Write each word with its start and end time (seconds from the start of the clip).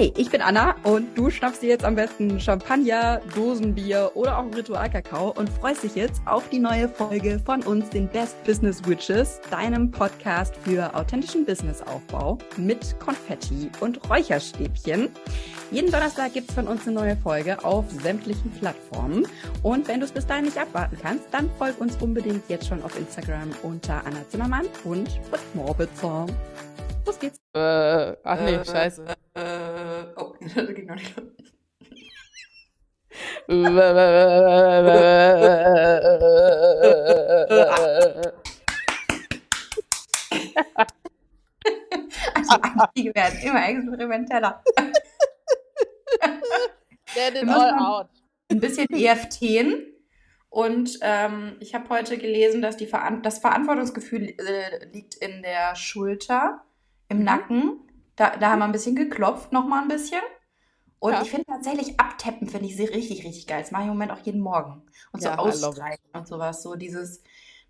Hi, 0.00 0.10
ich 0.16 0.30
bin 0.30 0.40
Anna 0.40 0.76
und 0.84 1.08
du 1.14 1.28
schnappst 1.28 1.60
dir 1.60 1.68
jetzt 1.68 1.84
am 1.84 1.94
besten 1.94 2.40
Champagner, 2.40 3.20
Dosenbier 3.34 4.10
oder 4.14 4.38
auch 4.38 4.46
Ritualkakao 4.56 5.34
und 5.36 5.50
freust 5.50 5.82
dich 5.82 5.94
jetzt 5.94 6.22
auf 6.24 6.48
die 6.48 6.58
neue 6.58 6.88
Folge 6.88 7.38
von 7.44 7.62
uns, 7.64 7.90
den 7.90 8.08
Best 8.08 8.42
Business 8.44 8.82
Witches, 8.88 9.42
deinem 9.50 9.90
Podcast 9.90 10.56
für 10.64 10.94
authentischen 10.94 11.44
Businessaufbau 11.44 12.38
mit 12.56 12.98
Konfetti 12.98 13.70
und 13.80 14.08
Räucherstäbchen. 14.08 15.10
Jeden 15.70 15.92
Donnerstag 15.92 16.32
gibt's 16.32 16.54
von 16.54 16.66
uns 16.66 16.86
eine 16.86 16.96
neue 16.96 17.16
Folge 17.18 17.62
auf 17.62 17.84
sämtlichen 17.90 18.50
Plattformen. 18.52 19.26
Und 19.62 19.86
wenn 19.86 20.00
du 20.00 20.06
es 20.06 20.12
bis 20.12 20.26
dahin 20.26 20.46
nicht 20.46 20.56
abwarten 20.56 20.96
kannst, 21.02 21.24
dann 21.30 21.50
folg 21.58 21.78
uns 21.78 21.96
unbedingt 21.96 22.48
jetzt 22.48 22.68
schon 22.68 22.82
auf 22.82 22.98
Instagram 22.98 23.50
unter 23.62 24.02
Anna 24.06 24.26
Zimmermann 24.30 24.64
und 24.84 25.20
Morbitzer. 25.52 26.24
Los 27.06 27.18
geht's. 27.18 27.40
Äh, 27.54 28.16
ach 28.22 28.40
nee, 28.40 28.54
Äh, 28.54 28.64
scheiße. 28.64 29.04
Äh, 29.34 30.04
oh, 30.16 30.34
das 30.54 30.66
ging 30.74 30.86
noch 30.86 30.94
nicht. 30.96 31.14
Also 42.34 42.60
Einstiege 42.62 43.14
werden 43.14 43.38
immer 43.40 43.68
experimenteller. 43.68 44.62
Get 47.14 47.42
it 47.42 47.48
all 47.48 47.74
out. 47.78 48.08
Ein 48.50 48.60
bisschen 48.60 48.86
EFTen. 48.90 49.86
Und 50.48 50.98
ähm, 51.02 51.56
ich 51.60 51.74
habe 51.74 51.88
heute 51.90 52.18
gelesen, 52.18 52.60
dass 52.60 52.76
die 52.76 52.86
Veran 52.86 53.22
das 53.22 53.38
Verantwortungsgefühl 53.38 54.34
äh, 54.38 54.84
liegt 54.92 55.14
in 55.14 55.42
der 55.42 55.76
Schulter, 55.76 56.64
im 57.10 57.18
Mhm. 57.18 57.24
Nacken. 57.24 57.80
Da, 58.16 58.36
da 58.38 58.50
haben 58.52 58.60
wir 58.60 58.66
ein 58.66 58.72
bisschen 58.72 58.96
geklopft, 58.96 59.52
noch 59.52 59.66
mal 59.68 59.82
ein 59.82 59.88
bisschen. 59.88 60.20
Und 61.00 61.12
Ja. 61.12 61.22
ich 61.22 61.30
finde 61.30 61.46
tatsächlich 61.46 61.98
abtappen, 62.00 62.48
finde 62.48 62.66
ich 62.66 62.76
sehr 62.76 62.90
richtig, 62.90 63.24
richtig 63.24 63.46
geil. 63.46 63.62
Das 63.62 63.72
mache 63.72 63.82
ich 63.82 63.88
im 63.88 63.94
Moment 63.94 64.12
auch 64.12 64.20
jeden 64.20 64.40
Morgen. 64.40 64.82
Und 65.12 65.20
so 65.22 65.28
Ja, 65.30 65.38
ausstreichen 65.38 66.04
und 66.14 66.28
sowas. 66.28 66.62
So 66.62 66.76
dieses, 66.76 67.22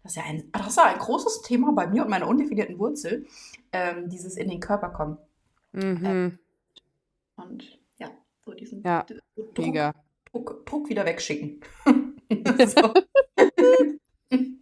das 0.03 0.13
ist 0.13 0.17
ja 0.17 0.25
ein, 0.25 0.51
das 0.53 0.69
ist 0.69 0.77
ja 0.79 0.85
ein 0.87 0.99
großes 0.99 1.43
Thema 1.43 1.73
bei 1.73 1.87
mir 1.89 2.03
und 2.05 2.11
meiner 2.11 2.29
undefinierten 2.29 2.79
Wurzel. 2.79 3.27
Ähm, 3.73 4.09
dieses 4.09 4.37
in 4.37 4.49
den 4.51 4.61
Körper 4.61 4.91
kommen. 4.91 5.19
Mhm. 5.73 6.39
Und 7.37 7.79
ja, 7.99 8.11
so 8.45 8.53
diesen 8.53 8.83
Ja, 8.85 9.07
Druck, 9.37 9.59
mega. 9.59 9.95
Druck, 10.33 10.67
Druck 10.67 10.89
wieder 10.89 11.05
wegschicken. 11.07 11.61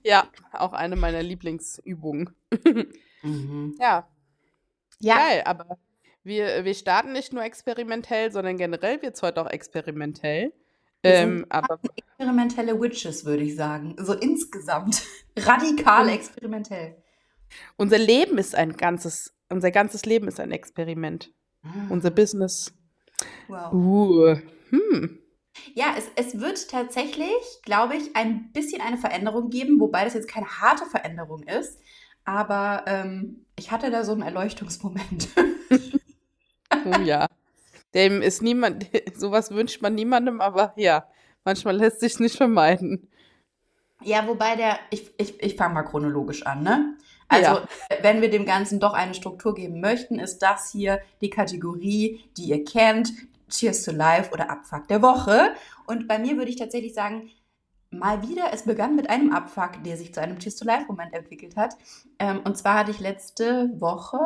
Ja, 0.04 0.28
auch 0.52 0.72
eine 0.72 0.96
meiner 0.96 1.22
Lieblingsübungen. 1.22 2.30
mhm. 3.22 3.76
Ja, 3.78 4.08
Ja, 5.00 5.16
geil, 5.16 5.42
aber 5.44 5.78
wir, 6.24 6.64
wir 6.64 6.74
starten 6.74 7.12
nicht 7.12 7.32
nur 7.32 7.42
experimentell, 7.42 8.32
sondern 8.32 8.56
generell 8.56 9.00
wird 9.02 9.14
es 9.14 9.22
heute 9.22 9.40
auch 9.40 9.50
experimentell. 9.50 10.52
Wir 11.02 11.14
Ähm, 11.14 11.46
aber 11.48 11.78
experimentelle 11.94 12.80
Witches, 12.80 13.24
würde 13.24 13.44
ich 13.44 13.54
sagen. 13.54 13.94
So 13.98 14.14
insgesamt. 14.14 15.02
Radikal 15.38 16.08
experimentell. 16.08 16.96
unser 17.76 17.98
Leben 17.98 18.36
ist 18.38 18.54
ein 18.54 18.76
ganzes, 18.76 19.32
unser 19.48 19.70
ganzes 19.70 20.04
Leben 20.04 20.28
ist 20.28 20.40
ein 20.40 20.50
Experiment. 20.50 21.32
Unser 21.88 22.10
Business. 22.10 22.72
Wow. 23.48 23.72
Uh, 23.72 24.36
hm. 24.70 25.18
Ja, 25.74 25.94
es, 25.96 26.04
es 26.14 26.40
wird 26.40 26.70
tatsächlich, 26.70 27.32
glaube 27.62 27.96
ich, 27.96 28.14
ein 28.14 28.52
bisschen 28.52 28.80
eine 28.80 28.96
Veränderung 28.96 29.50
geben, 29.50 29.80
wobei 29.80 30.04
das 30.04 30.14
jetzt 30.14 30.28
keine 30.28 30.46
harte 30.46 30.86
Veränderung 30.86 31.42
ist. 31.42 31.80
Aber 32.28 32.82
ähm, 32.86 33.46
ich 33.58 33.70
hatte 33.70 33.90
da 33.90 34.04
so 34.04 34.12
einen 34.12 34.20
Erleuchtungsmoment. 34.20 35.28
Oh 36.84 37.00
ja. 37.00 37.26
Dem 37.94 38.20
ist 38.20 38.42
niemand, 38.42 38.86
sowas 39.14 39.50
wünscht 39.50 39.80
man 39.80 39.94
niemandem, 39.94 40.42
aber 40.42 40.74
ja, 40.76 41.06
manchmal 41.44 41.78
lässt 41.78 42.00
sich 42.00 42.20
nicht 42.20 42.36
vermeiden. 42.36 43.08
Ja, 44.04 44.26
wobei 44.26 44.56
der, 44.56 44.78
ich, 44.90 45.10
ich, 45.16 45.42
ich 45.42 45.56
fange 45.56 45.72
mal 45.72 45.84
chronologisch 45.84 46.44
an, 46.44 46.62
ne? 46.62 46.98
Also, 47.28 47.52
Ja. 47.52 47.68
wenn 48.02 48.20
wir 48.20 48.28
dem 48.28 48.44
Ganzen 48.44 48.78
doch 48.78 48.92
eine 48.92 49.14
Struktur 49.14 49.54
geben 49.54 49.80
möchten, 49.80 50.18
ist 50.18 50.40
das 50.40 50.70
hier 50.70 51.00
die 51.22 51.30
Kategorie, 51.30 52.20
die 52.36 52.44
ihr 52.44 52.62
kennt, 52.62 53.10
Cheers 53.48 53.84
to 53.84 53.92
Life 53.92 54.32
oder 54.32 54.50
Abfuck 54.50 54.86
der 54.88 55.00
Woche. 55.00 55.54
Und 55.86 56.06
bei 56.06 56.18
mir 56.18 56.36
würde 56.36 56.50
ich 56.50 56.56
tatsächlich 56.56 56.92
sagen, 56.92 57.30
mal 57.90 58.22
wieder, 58.22 58.52
es 58.52 58.64
begann 58.64 58.96
mit 58.96 59.08
einem 59.08 59.32
Abfuck, 59.32 59.82
der 59.84 59.96
sich 59.96 60.12
zu 60.12 60.20
einem 60.20 60.38
Cheers 60.38 60.56
to 60.56 60.64
Life-Moment 60.64 61.14
entwickelt 61.14 61.56
hat. 61.56 61.76
Ähm, 62.18 62.40
und 62.44 62.56
zwar 62.56 62.78
hatte 62.78 62.90
ich 62.90 63.00
letzte 63.00 63.70
Woche, 63.80 64.18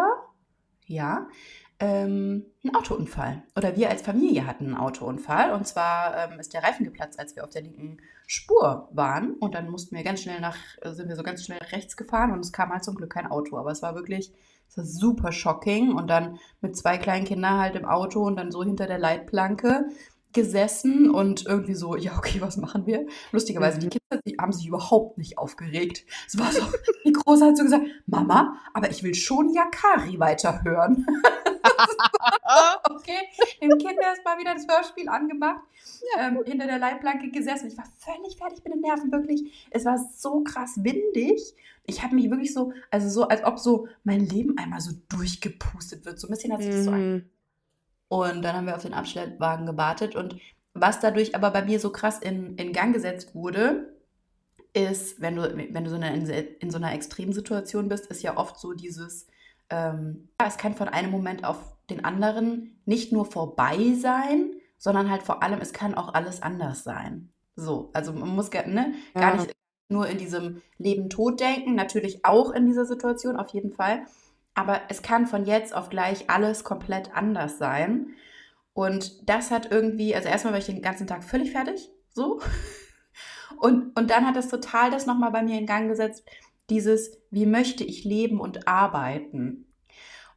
ja, 0.86 1.28
ähm, 1.82 2.46
einen 2.62 2.76
Autounfall. 2.76 3.42
Oder 3.56 3.76
wir 3.76 3.90
als 3.90 4.02
Familie 4.02 4.46
hatten 4.46 4.66
einen 4.66 4.76
Autounfall. 4.76 5.52
Und 5.52 5.66
zwar 5.66 6.16
ähm, 6.16 6.38
ist 6.38 6.54
der 6.54 6.62
Reifen 6.62 6.84
geplatzt, 6.84 7.18
als 7.18 7.34
wir 7.34 7.42
auf 7.42 7.50
der 7.50 7.62
linken 7.62 7.98
Spur 8.28 8.88
waren. 8.92 9.34
Und 9.34 9.56
dann 9.56 9.68
mussten 9.68 9.96
wir 9.96 10.04
ganz 10.04 10.22
schnell 10.22 10.40
nach, 10.40 10.56
äh, 10.80 10.92
sind 10.92 11.08
wir 11.08 11.16
so 11.16 11.24
ganz 11.24 11.44
schnell 11.44 11.58
rechts 11.72 11.96
gefahren 11.96 12.30
und 12.30 12.38
es 12.40 12.52
kam 12.52 12.70
halt 12.70 12.84
zum 12.84 12.94
Glück 12.94 13.10
kein 13.10 13.26
Auto. 13.26 13.56
Aber 13.58 13.72
es 13.72 13.82
war 13.82 13.96
wirklich, 13.96 14.32
es 14.68 14.76
war 14.76 14.84
super 14.84 15.32
shocking. 15.32 15.92
Und 15.92 16.08
dann 16.08 16.38
mit 16.60 16.76
zwei 16.76 16.98
kleinen 16.98 17.24
Kindern 17.24 17.58
halt 17.58 17.74
im 17.74 17.84
Auto 17.84 18.22
und 18.22 18.36
dann 18.36 18.52
so 18.52 18.62
hinter 18.62 18.86
der 18.86 18.98
Leitplanke 18.98 19.86
gesessen 20.32 21.10
und 21.10 21.46
irgendwie 21.46 21.74
so, 21.74 21.96
ja, 21.96 22.16
okay, 22.16 22.40
was 22.40 22.56
machen 22.56 22.86
wir? 22.86 23.06
Lustigerweise, 23.32 23.78
die 23.78 23.86
Mhm. 23.86 23.90
Kinder 23.90 24.22
die 24.26 24.36
haben 24.38 24.52
sich 24.52 24.66
überhaupt 24.66 25.18
nicht 25.18 25.38
aufgeregt. 25.38 26.04
Es 26.26 26.38
war 26.38 26.52
so, 26.52 26.62
die 27.04 27.12
Große 27.12 27.44
hat 27.44 27.56
so 27.56 27.64
gesagt, 27.64 27.84
Mama, 28.06 28.56
aber 28.74 28.90
ich 28.90 29.02
will 29.02 29.14
schon 29.14 29.52
Yakari 29.52 30.18
weiterhören. 30.18 31.06
okay, 32.90 33.18
dem 33.60 33.78
Kind 33.78 33.98
erstmal 34.00 34.38
wieder 34.38 34.54
das 34.54 34.66
Hörspiel 34.68 35.08
angemacht, 35.08 35.62
ähm, 36.18 36.40
hinter 36.44 36.66
der 36.66 36.78
Leitplanke 36.78 37.30
gesessen. 37.30 37.68
Ich 37.68 37.78
war 37.78 37.86
völlig 37.98 38.36
fertig 38.36 38.62
mit 38.64 38.74
den 38.74 38.80
Nerven, 38.80 39.12
wirklich. 39.12 39.68
Es 39.70 39.84
war 39.84 39.98
so 40.16 40.42
krass 40.42 40.82
windig. 40.82 41.54
Ich 41.84 42.02
habe 42.02 42.14
mich 42.14 42.30
wirklich 42.30 42.54
so, 42.54 42.72
also 42.90 43.08
so, 43.08 43.28
als 43.28 43.44
ob 43.44 43.58
so 43.58 43.88
mein 44.04 44.20
Leben 44.20 44.56
einmal 44.58 44.80
so 44.80 44.92
durchgepustet 45.08 46.04
wird. 46.04 46.18
So 46.18 46.28
ein 46.28 46.30
bisschen 46.30 46.52
hat 46.52 46.62
sich 46.62 46.70
das 46.70 46.84
so 46.84 46.90
an. 46.92 47.28
Und 48.12 48.42
dann 48.42 48.54
haben 48.54 48.66
wir 48.66 48.76
auf 48.76 48.82
den 48.82 48.92
Abschleppwagen 48.92 49.64
gewartet. 49.64 50.16
Und 50.16 50.36
was 50.74 51.00
dadurch 51.00 51.34
aber 51.34 51.50
bei 51.50 51.64
mir 51.64 51.80
so 51.80 51.90
krass 51.90 52.18
in, 52.18 52.56
in 52.56 52.74
Gang 52.74 52.92
gesetzt 52.92 53.34
wurde, 53.34 53.96
ist, 54.74 55.22
wenn 55.22 55.36
du, 55.36 55.42
wenn 55.56 55.82
du 55.84 55.88
so 55.88 55.96
eine, 55.96 56.14
in 56.14 56.70
so 56.70 56.76
einer 56.76 56.92
Extremsituation 56.92 57.88
bist, 57.88 58.08
ist 58.08 58.22
ja 58.22 58.36
oft 58.36 58.58
so 58.58 58.74
dieses, 58.74 59.28
ähm, 59.70 60.28
ja, 60.38 60.46
es 60.46 60.58
kann 60.58 60.74
von 60.74 60.88
einem 60.88 61.10
Moment 61.10 61.42
auf 61.44 61.56
den 61.88 62.04
anderen 62.04 62.78
nicht 62.84 63.12
nur 63.14 63.24
vorbei 63.24 63.94
sein, 63.98 64.56
sondern 64.76 65.10
halt 65.10 65.22
vor 65.22 65.42
allem, 65.42 65.62
es 65.62 65.72
kann 65.72 65.94
auch 65.94 66.12
alles 66.12 66.42
anders 66.42 66.84
sein. 66.84 67.30
So, 67.56 67.88
also 67.94 68.12
man 68.12 68.28
muss 68.28 68.50
gar, 68.50 68.66
ne, 68.66 68.92
gar 69.14 69.36
Ja. 69.36 69.40
nicht 69.40 69.56
nur 69.88 70.06
in 70.06 70.18
diesem 70.18 70.60
Leben-Tod 70.76 71.40
denken, 71.40 71.74
natürlich 71.76 72.26
auch 72.26 72.50
in 72.50 72.66
dieser 72.66 72.84
Situation, 72.84 73.36
auf 73.36 73.48
jeden 73.54 73.72
Fall. 73.72 74.02
Aber 74.54 74.82
es 74.88 75.02
kann 75.02 75.26
von 75.26 75.44
jetzt 75.44 75.74
auf 75.74 75.88
gleich 75.88 76.28
alles 76.28 76.64
komplett 76.64 77.14
anders 77.14 77.58
sein. 77.58 78.08
Und 78.74 79.28
das 79.28 79.50
hat 79.50 79.70
irgendwie, 79.70 80.14
also 80.14 80.28
erstmal 80.28 80.54
war 80.54 80.60
ich 80.60 80.66
den 80.66 80.82
ganzen 80.82 81.06
Tag 81.06 81.24
völlig 81.24 81.52
fertig, 81.52 81.90
so. 82.10 82.40
Und, 83.58 83.96
und 83.96 84.10
dann 84.10 84.26
hat 84.26 84.34
das 84.34 84.48
total 84.48 84.90
das 84.90 85.06
nochmal 85.06 85.30
bei 85.30 85.42
mir 85.42 85.56
in 85.56 85.66
Gang 85.66 85.86
gesetzt, 85.88 86.24
dieses, 86.68 87.12
wie 87.30 87.46
möchte 87.46 87.84
ich 87.84 88.02
leben 88.02 88.40
und 88.40 88.66
arbeiten. 88.66 89.72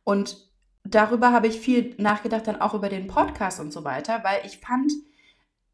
Und 0.03 0.37
darüber 0.83 1.31
habe 1.31 1.47
ich 1.47 1.59
viel 1.59 1.95
nachgedacht, 1.97 2.45
dann 2.45 2.61
auch 2.61 2.75
über 2.75 2.89
den 2.89 3.07
Podcast 3.07 3.59
und 3.59 3.73
so 3.73 3.83
weiter, 3.83 4.23
weil 4.23 4.45
ich 4.45 4.59
fand, 4.59 4.91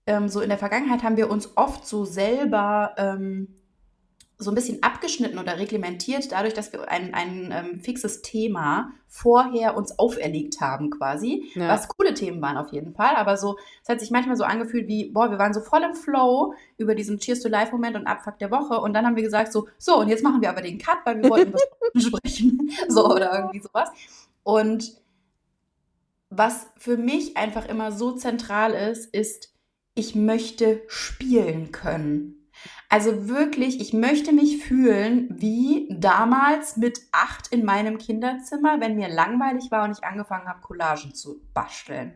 ähm, 0.05 0.29
so 0.29 0.39
in 0.39 0.49
der 0.49 0.57
Vergangenheit 0.57 1.03
haben 1.03 1.17
wir 1.17 1.29
uns 1.29 1.57
oft 1.57 1.85
so 1.85 2.05
selber 2.05 2.95
ähm, 2.97 3.60
so 4.41 4.51
ein 4.51 4.55
bisschen 4.55 4.81
abgeschnitten 4.81 5.37
oder 5.37 5.59
reglementiert, 5.59 6.31
dadurch, 6.31 6.53
dass 6.53 6.73
wir 6.73 6.89
ein, 6.89 7.13
ein 7.13 7.51
ähm, 7.51 7.79
fixes 7.79 8.21
Thema 8.21 8.91
vorher 9.07 9.77
uns 9.77 9.99
auferlegt 9.99 10.61
haben, 10.61 10.89
quasi. 10.89 11.51
Ja. 11.53 11.69
Was 11.69 11.87
coole 11.87 12.13
Themen 12.13 12.41
waren 12.41 12.57
auf 12.57 12.71
jeden 12.71 12.93
Fall, 12.93 13.15
aber 13.15 13.37
so, 13.37 13.57
es 13.83 13.89
hat 13.89 13.99
sich 13.99 14.09
manchmal 14.09 14.37
so 14.37 14.43
angefühlt 14.43 14.87
wie, 14.87 15.11
boah, 15.11 15.29
wir 15.29 15.37
waren 15.37 15.53
so 15.53 15.61
voll 15.61 15.83
im 15.83 15.93
Flow 15.93 16.55
über 16.77 16.95
diesen 16.95 17.19
Cheers 17.19 17.41
to 17.41 17.49
Life-Moment 17.49 17.95
und 17.95 18.07
Abfuck 18.07 18.39
der 18.39 18.49
Woche 18.49 18.81
und 18.81 18.93
dann 18.93 19.05
haben 19.05 19.15
wir 19.15 19.23
gesagt, 19.23 19.53
so, 19.53 19.67
so, 19.77 19.99
und 19.99 20.07
jetzt 20.07 20.23
machen 20.23 20.41
wir 20.41 20.49
aber 20.49 20.61
den 20.61 20.79
Cut, 20.79 20.97
weil 21.05 21.21
wir 21.21 21.29
wollten 21.29 21.53
was 21.53 21.61
sprechen. 22.03 22.71
So, 22.87 23.05
oder 23.11 23.33
irgendwie 23.33 23.59
sowas. 23.59 23.89
Und 24.43 24.95
was 26.31 26.67
für 26.77 26.97
mich 26.97 27.37
einfach 27.37 27.67
immer 27.67 27.91
so 27.91 28.13
zentral 28.13 28.73
ist, 28.73 29.13
ist, 29.13 29.53
ich 29.93 30.15
möchte 30.15 30.81
spielen 30.87 31.71
können. 31.71 32.40
Also 32.91 33.29
wirklich, 33.29 33.79
ich 33.79 33.93
möchte 33.93 34.33
mich 34.33 34.57
fühlen 34.57 35.29
wie 35.31 35.87
damals 35.89 36.75
mit 36.75 36.99
acht 37.13 37.47
in 37.47 37.63
meinem 37.63 37.97
Kinderzimmer, 37.97 38.81
wenn 38.81 38.97
mir 38.97 39.07
langweilig 39.07 39.71
war 39.71 39.85
und 39.85 39.97
ich 39.97 40.03
angefangen 40.03 40.45
habe, 40.45 40.59
Collagen 40.59 41.15
zu 41.15 41.41
basteln. 41.53 42.13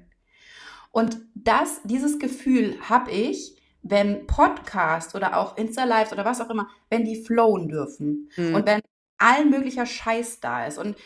Und 0.91 1.17
das, 1.33 1.81
dieses 1.85 2.19
Gefühl 2.19 2.75
habe 2.89 3.09
ich, 3.09 3.55
wenn 3.83 4.27
Podcast 4.27 5.15
oder 5.15 5.37
auch 5.37 5.55
Insta-Lives 5.55 6.11
oder 6.11 6.25
was 6.25 6.41
auch 6.41 6.49
immer, 6.49 6.67
wenn 6.89 7.05
die 7.05 7.23
flowen 7.23 7.69
dürfen 7.69 8.29
Mhm. 8.35 8.55
und 8.55 8.65
wenn 8.65 8.81
allen 9.17 9.51
möglicher 9.51 9.85
Scheiß 9.85 10.41
da 10.41 10.65
ist. 10.65 10.77
Und 10.77 10.97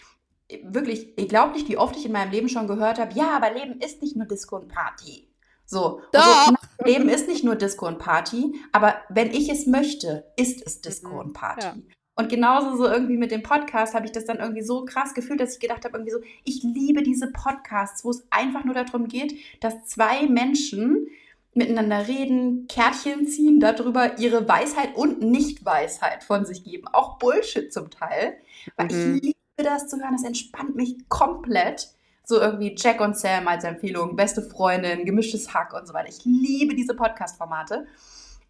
wirklich, 0.63 1.16
ich 1.16 1.30
glaube 1.30 1.54
nicht, 1.54 1.69
wie 1.69 1.77
oft 1.77 1.95
ich 1.95 2.07
in 2.07 2.12
meinem 2.12 2.31
Leben 2.31 2.50
schon 2.50 2.66
gehört 2.66 2.98
habe, 2.98 3.13
ja, 3.13 3.36
aber 3.36 3.51
Leben 3.51 3.80
ist 3.81 4.01
nicht 4.01 4.16
nur 4.16 4.25
Disco 4.25 4.56
und 4.56 4.68
Party. 4.68 5.29
So, 5.69 6.01
also, 6.13 6.56
Leben 6.83 7.10
ist 7.10 7.27
nicht 7.27 7.44
nur 7.44 7.56
Disco 7.56 7.86
und 7.86 8.00
Party, 8.00 8.56
aber 8.71 8.95
wenn 9.10 9.30
ich 9.30 9.50
es 9.50 9.68
möchte, 9.68 10.25
ist 10.36 10.66
es 10.66 10.81
Disco 10.81 11.12
mhm. 11.12 11.19
und 11.19 11.33
Party. 11.33 11.68
Ja. 11.68 11.75
Und 12.16 12.27
genauso 12.27 12.75
so 12.75 12.88
irgendwie 12.88 13.18
mit 13.18 13.30
dem 13.30 13.44
Podcast 13.44 13.94
habe 13.94 14.07
ich 14.07 14.12
das 14.12 14.25
dann 14.25 14.39
irgendwie 14.39 14.63
so 14.63 14.83
krass 14.83 15.13
gefühlt, 15.13 15.39
dass 15.39 15.54
ich 15.54 15.60
gedacht 15.60 15.86
habe, 15.86 15.95
irgendwie 15.95 16.12
so, 16.12 16.19
ich 16.44 16.63
liebe 16.63 17.04
diese 17.04 17.31
Podcasts, 17.31 18.04
wo 18.04 18.10
es 18.10 18.25
einfach 18.31 18.66
nur 18.66 18.74
darum 18.74 19.07
geht, 19.07 19.36
dass 19.62 19.86
zwei 19.86 20.25
Menschen 20.25 21.07
miteinander 21.54 22.07
reden, 22.07 22.68
Kärtchen 22.68 23.27
ziehen, 23.27 23.60
darüber 23.60 24.18
ihre 24.18 24.50
Weisheit 24.50 24.95
und 24.95 25.21
Nicht-Weisheit 25.21 26.24
von 26.24 26.45
sich 26.45 26.63
geben. 26.63 26.88
Auch 26.88 27.19
Bullshit 27.19 27.71
zum 27.71 27.92
Teil. 27.92 28.38
Weil 28.75 28.88
mhm. 28.88 29.16
ich 29.18 29.21
liebe 29.21 29.36
das 29.57 29.88
zu 29.88 29.98
hören, 29.98 30.13
das 30.13 30.24
entspannt 30.24 30.75
mich 30.75 30.98
komplett. 31.10 31.89
So 32.30 32.40
irgendwie 32.40 32.76
Jack 32.78 33.02
und 33.02 33.18
Sam 33.18 33.48
als 33.48 33.64
Empfehlung, 33.64 34.16
beste 34.16 34.44
Freundin, 34.44 35.04
gemischtes 35.04 35.52
Hack 35.52 35.74
und 35.74 35.88
so 35.88 35.96
weiter. 35.96 36.10
Ich 36.10 36.24
liebe 36.26 36.76
diese 36.76 36.94
Podcast-Formate. 36.94 37.88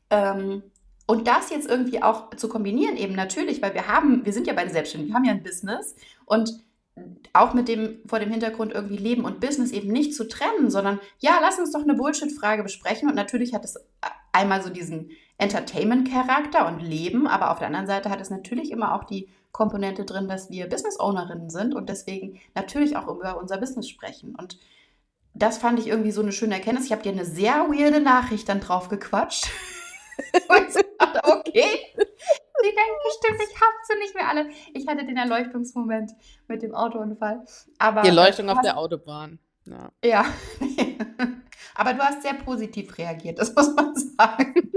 Ähm, 0.10 0.64
und 1.08 1.30
das 1.30 1.50
jetzt 1.50 1.66
irgendwie 1.70 2.04
auch 2.04 2.36
zu 2.36 2.50
kombinieren, 2.50 2.98
eben 2.98 3.16
natürlich, 3.16 3.62
weil 3.62 3.74
wir 3.74 3.88
haben, 3.88 4.26
wir 4.26 4.34
sind 4.34 4.48
ja 4.48 4.54
beide 4.54 4.70
selbstständig, 4.70 5.10
wir 5.10 5.16
haben 5.16 5.24
ja 5.24 5.32
ein 5.32 5.44
Business 5.44 5.96
und 6.26 6.62
auch 7.32 7.54
mit 7.54 7.70
dem, 7.70 8.00
vor 8.06 8.20
dem 8.20 8.32
Hintergrund 8.32 8.74
irgendwie 8.74 8.98
Leben 8.98 9.24
und 9.24 9.40
Business 9.40 9.72
eben 9.72 9.94
nicht 9.94 10.14
zu 10.14 10.28
trennen, 10.28 10.70
sondern 10.70 11.00
ja, 11.20 11.40
lass 11.40 11.58
uns 11.58 11.72
doch 11.72 11.84
eine 11.84 11.94
Bullshit-Frage 11.94 12.64
besprechen. 12.64 13.08
Und 13.08 13.16
natürlich 13.16 13.54
hat 13.54 13.64
es 13.64 13.78
einmal 14.34 14.62
so 14.62 14.70
diesen 14.70 15.12
Entertainment-Charakter 15.38 16.68
und 16.68 16.82
Leben, 16.82 17.28
aber 17.28 17.52
auf 17.52 17.60
der 17.60 17.68
anderen 17.68 17.88
Seite 17.88 18.10
hat 18.10 18.20
es 18.20 18.30
natürlich 18.30 18.72
immer 18.72 18.94
auch 18.94 19.06
die 19.06 19.30
Komponente 19.52 20.06
drin, 20.06 20.28
dass 20.28 20.50
wir 20.50 20.68
Business-Ownerinnen 20.68 21.50
sind 21.50 21.76
und 21.76 21.90
deswegen 21.90 22.40
natürlich 22.56 22.96
auch 22.96 23.08
über 23.08 23.38
unser 23.38 23.58
Business 23.58 23.90
sprechen. 23.90 24.36
Und 24.36 24.60
das 25.34 25.58
fand 25.58 25.80
ich 25.80 25.88
irgendwie 25.88 26.12
so 26.12 26.22
eine 26.22 26.32
schöne 26.32 26.56
Erkenntnis. 26.56 26.86
Ich 26.86 26.92
habe 26.92 27.02
dir 27.02 27.12
eine 27.12 27.26
sehr 27.26 27.70
weirde 27.70 28.00
Nachricht 28.00 28.50
dann 28.50 28.60
drauf 28.60 28.90
gequatscht. 28.90 29.50
und 30.50 30.76
dachte, 31.00 31.22
okay. 31.24 31.94
Sie 32.62 32.76
denken 32.76 33.00
bestimmt, 33.06 33.40
ich 33.50 33.56
hab 33.56 33.74
sie 33.88 33.98
nicht 34.00 34.16
mehr 34.16 34.28
alle. 34.28 34.50
Ich 34.74 34.88
hatte 34.88 35.06
den 35.06 35.18
Erleuchtungsmoment 35.18 36.12
mit 36.48 36.62
dem 36.62 36.76
Autounfall. 36.76 37.46
Aber 37.78 38.02
Die 38.02 38.10
Erleuchtung 38.10 38.50
auf 38.50 38.62
der 38.62 38.78
Autobahn. 38.78 39.40
Ja. 39.66 39.92
ja. 40.04 40.26
Aber 41.76 41.94
du 41.94 42.00
hast 42.00 42.22
sehr 42.24 42.34
positiv 42.34 42.98
reagiert, 42.98 43.40
das 43.40 43.56
muss 43.56 43.74
man 43.76 43.96
sagen. 43.96 44.54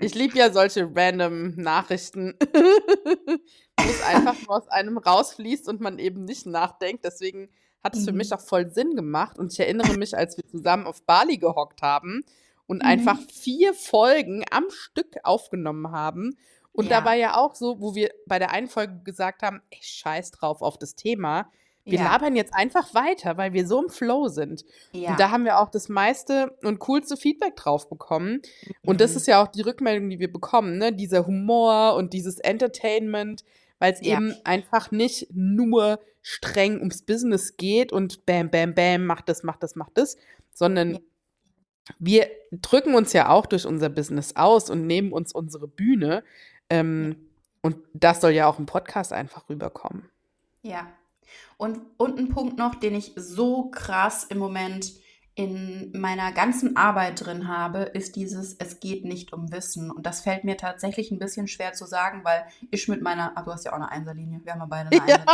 Ich 0.00 0.14
liebe 0.14 0.38
ja 0.38 0.52
solche 0.52 0.88
random 0.94 1.54
Nachrichten, 1.56 2.34
wo 2.52 3.90
es 3.90 4.02
einfach 4.02 4.36
nur 4.46 4.56
aus 4.56 4.68
einem 4.68 4.96
rausfließt 4.96 5.68
und 5.68 5.80
man 5.80 5.98
eben 5.98 6.24
nicht 6.24 6.46
nachdenkt. 6.46 7.04
Deswegen 7.04 7.48
hat 7.82 7.96
es 7.96 8.04
für 8.04 8.12
mich 8.12 8.30
mhm. 8.30 8.36
auch 8.36 8.40
voll 8.40 8.70
Sinn 8.70 8.94
gemacht. 8.94 9.38
Und 9.38 9.52
ich 9.52 9.58
erinnere 9.58 9.96
mich, 9.96 10.16
als 10.16 10.36
wir 10.36 10.46
zusammen 10.46 10.86
auf 10.86 11.02
Bali 11.02 11.38
gehockt 11.38 11.82
haben 11.82 12.24
und 12.66 12.82
mhm. 12.82 12.88
einfach 12.88 13.18
vier 13.32 13.74
Folgen 13.74 14.44
am 14.50 14.70
Stück 14.70 15.16
aufgenommen 15.24 15.90
haben. 15.90 16.38
Und 16.70 16.88
ja. 16.88 17.00
da 17.00 17.04
war 17.04 17.14
ja 17.14 17.36
auch 17.36 17.56
so, 17.56 17.80
wo 17.80 17.96
wir 17.96 18.10
bei 18.26 18.38
der 18.38 18.52
einen 18.52 18.68
Folge 18.68 19.00
gesagt 19.02 19.42
haben, 19.42 19.62
ey, 19.70 19.80
scheiß 19.80 20.30
drauf 20.30 20.62
auf 20.62 20.78
das 20.78 20.94
Thema. 20.94 21.50
Wir 21.90 21.98
ja. 22.00 22.12
labern 22.12 22.36
jetzt 22.36 22.54
einfach 22.54 22.94
weiter, 22.94 23.36
weil 23.36 23.52
wir 23.52 23.66
so 23.66 23.82
im 23.82 23.88
Flow 23.88 24.28
sind. 24.28 24.64
Ja. 24.92 25.10
Und 25.10 25.20
da 25.20 25.30
haben 25.30 25.44
wir 25.44 25.58
auch 25.58 25.70
das 25.70 25.88
meiste 25.88 26.56
und 26.62 26.78
coolste 26.78 27.16
Feedback 27.16 27.56
drauf 27.56 27.88
bekommen. 27.88 28.42
Mhm. 28.66 28.74
Und 28.82 29.00
das 29.00 29.12
mhm. 29.12 29.16
ist 29.16 29.26
ja 29.26 29.42
auch 29.42 29.48
die 29.48 29.62
Rückmeldung, 29.62 30.10
die 30.10 30.18
wir 30.18 30.32
bekommen, 30.32 30.78
ne? 30.78 30.92
Dieser 30.92 31.26
Humor 31.26 31.94
und 31.96 32.12
dieses 32.12 32.38
Entertainment, 32.38 33.44
weil 33.78 33.92
es 33.92 34.00
ja. 34.00 34.16
eben 34.16 34.34
einfach 34.44 34.90
nicht 34.90 35.28
nur 35.32 36.00
streng 36.22 36.78
ums 36.78 37.02
Business 37.02 37.56
geht 37.56 37.92
und 37.92 38.26
bam, 38.26 38.50
bam, 38.50 38.74
bam, 38.74 39.06
mach 39.06 39.22
das, 39.22 39.42
mach 39.42 39.56
das, 39.56 39.76
mach 39.76 39.88
das, 39.94 40.16
sondern 40.52 40.98
wir 41.98 42.28
drücken 42.52 42.94
uns 42.94 43.12
ja 43.12 43.30
auch 43.30 43.46
durch 43.46 43.66
unser 43.66 43.88
Business 43.88 44.36
aus 44.36 44.68
und 44.68 44.86
nehmen 44.86 45.12
uns 45.12 45.32
unsere 45.32 45.68
Bühne. 45.68 46.22
Ähm, 46.68 47.16
und 47.62 47.76
das 47.94 48.20
soll 48.20 48.32
ja 48.32 48.46
auch 48.46 48.58
im 48.58 48.66
Podcast 48.66 49.12
einfach 49.12 49.48
rüberkommen. 49.48 50.08
Ja. 50.62 50.86
Und, 51.56 51.80
und 51.96 52.18
ein 52.18 52.28
Punkt 52.28 52.58
noch, 52.58 52.74
den 52.74 52.94
ich 52.94 53.12
so 53.16 53.70
krass 53.70 54.24
im 54.24 54.38
Moment 54.38 54.92
in 55.38 55.92
meiner 55.94 56.32
ganzen 56.32 56.76
Arbeit 56.76 57.24
drin 57.24 57.46
habe, 57.46 57.82
ist 57.82 58.16
dieses, 58.16 58.56
es 58.58 58.80
geht 58.80 59.04
nicht 59.04 59.32
um 59.32 59.52
Wissen. 59.52 59.88
Und 59.88 60.04
das 60.04 60.22
fällt 60.22 60.42
mir 60.42 60.56
tatsächlich 60.56 61.12
ein 61.12 61.20
bisschen 61.20 61.46
schwer 61.46 61.74
zu 61.74 61.86
sagen, 61.86 62.24
weil 62.24 62.44
ich 62.72 62.88
mit 62.88 63.02
meiner, 63.02 63.34
ach, 63.36 63.44
du 63.44 63.52
hast 63.52 63.64
ja 63.64 63.70
auch 63.70 63.76
eine 63.76 63.88
Einserlinie, 63.88 64.40
wir 64.42 64.52
haben 64.52 64.60
ja 64.60 64.66
beide 64.66 64.90
eine. 64.90 65.08
Ja. 65.08 65.24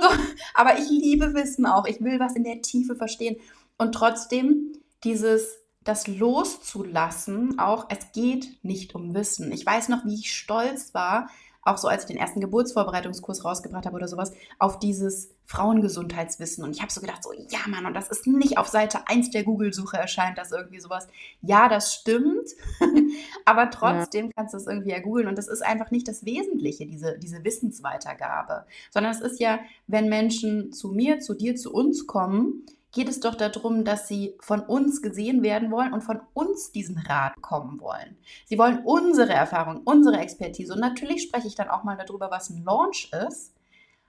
So, 0.00 0.08
aber 0.54 0.78
ich 0.78 0.88
liebe 0.90 1.34
Wissen 1.34 1.66
auch, 1.66 1.86
ich 1.86 2.02
will 2.02 2.20
was 2.20 2.36
in 2.36 2.44
der 2.44 2.60
Tiefe 2.62 2.96
verstehen. 2.96 3.36
Und 3.78 3.92
trotzdem 3.94 4.72
dieses, 5.04 5.58
das 5.84 6.06
loszulassen, 6.06 7.58
auch 7.58 7.86
es 7.88 8.12
geht 8.12 8.62
nicht 8.62 8.94
um 8.94 9.14
Wissen. 9.14 9.52
Ich 9.52 9.64
weiß 9.64 9.88
noch, 9.88 10.04
wie 10.04 10.14
ich 10.14 10.34
stolz 10.34 10.92
war, 10.94 11.28
auch 11.62 11.76
so 11.76 11.88
als 11.88 12.04
ich 12.04 12.08
den 12.08 12.16
ersten 12.16 12.40
Geburtsvorbereitungskurs 12.40 13.44
rausgebracht 13.44 13.86
habe 13.86 13.96
oder 13.96 14.08
sowas, 14.08 14.32
auf 14.58 14.78
dieses 14.78 15.34
Frauengesundheitswissen. 15.44 16.64
Und 16.64 16.70
ich 16.70 16.80
habe 16.80 16.92
so 16.92 17.00
gedacht, 17.00 17.22
so, 17.22 17.32
ja 17.32 17.58
Mann, 17.66 17.84
und 17.84 17.94
das 17.94 18.08
ist 18.08 18.26
nicht 18.26 18.56
auf 18.56 18.68
Seite 18.68 19.08
1 19.08 19.30
der 19.30 19.44
Google-Suche 19.44 19.96
erscheint 19.96 20.38
das 20.38 20.52
irgendwie 20.52 20.80
sowas. 20.80 21.08
Ja, 21.42 21.68
das 21.68 21.94
stimmt, 21.94 22.48
aber 23.44 23.70
trotzdem 23.70 24.26
ja. 24.26 24.32
kannst 24.36 24.54
du 24.54 24.58
es 24.58 24.66
irgendwie 24.66 24.90
ja 24.90 25.00
googeln. 25.00 25.28
Und 25.28 25.36
das 25.36 25.48
ist 25.48 25.62
einfach 25.62 25.90
nicht 25.90 26.08
das 26.08 26.24
Wesentliche, 26.24 26.86
diese, 26.86 27.18
diese 27.18 27.44
Wissensweitergabe, 27.44 28.64
sondern 28.90 29.12
es 29.12 29.20
ist 29.20 29.40
ja, 29.40 29.58
wenn 29.86 30.08
Menschen 30.08 30.72
zu 30.72 30.88
mir, 30.88 31.20
zu 31.20 31.34
dir, 31.34 31.56
zu 31.56 31.72
uns 31.72 32.06
kommen, 32.06 32.64
geht 32.92 33.08
es 33.08 33.20
doch 33.20 33.34
darum, 33.34 33.84
dass 33.84 34.08
sie 34.08 34.36
von 34.40 34.60
uns 34.60 35.02
gesehen 35.02 35.42
werden 35.42 35.70
wollen 35.70 35.92
und 35.92 36.02
von 36.02 36.20
uns 36.34 36.72
diesen 36.72 36.98
Rat 36.98 37.40
kommen 37.40 37.80
wollen. 37.80 38.16
Sie 38.46 38.58
wollen 38.58 38.80
unsere 38.84 39.32
Erfahrung, 39.32 39.82
unsere 39.84 40.18
Expertise. 40.18 40.72
Und 40.72 40.80
natürlich 40.80 41.22
spreche 41.22 41.46
ich 41.46 41.54
dann 41.54 41.68
auch 41.68 41.84
mal 41.84 41.96
darüber, 41.96 42.30
was 42.30 42.50
ein 42.50 42.64
Launch 42.64 43.10
ist. 43.28 43.54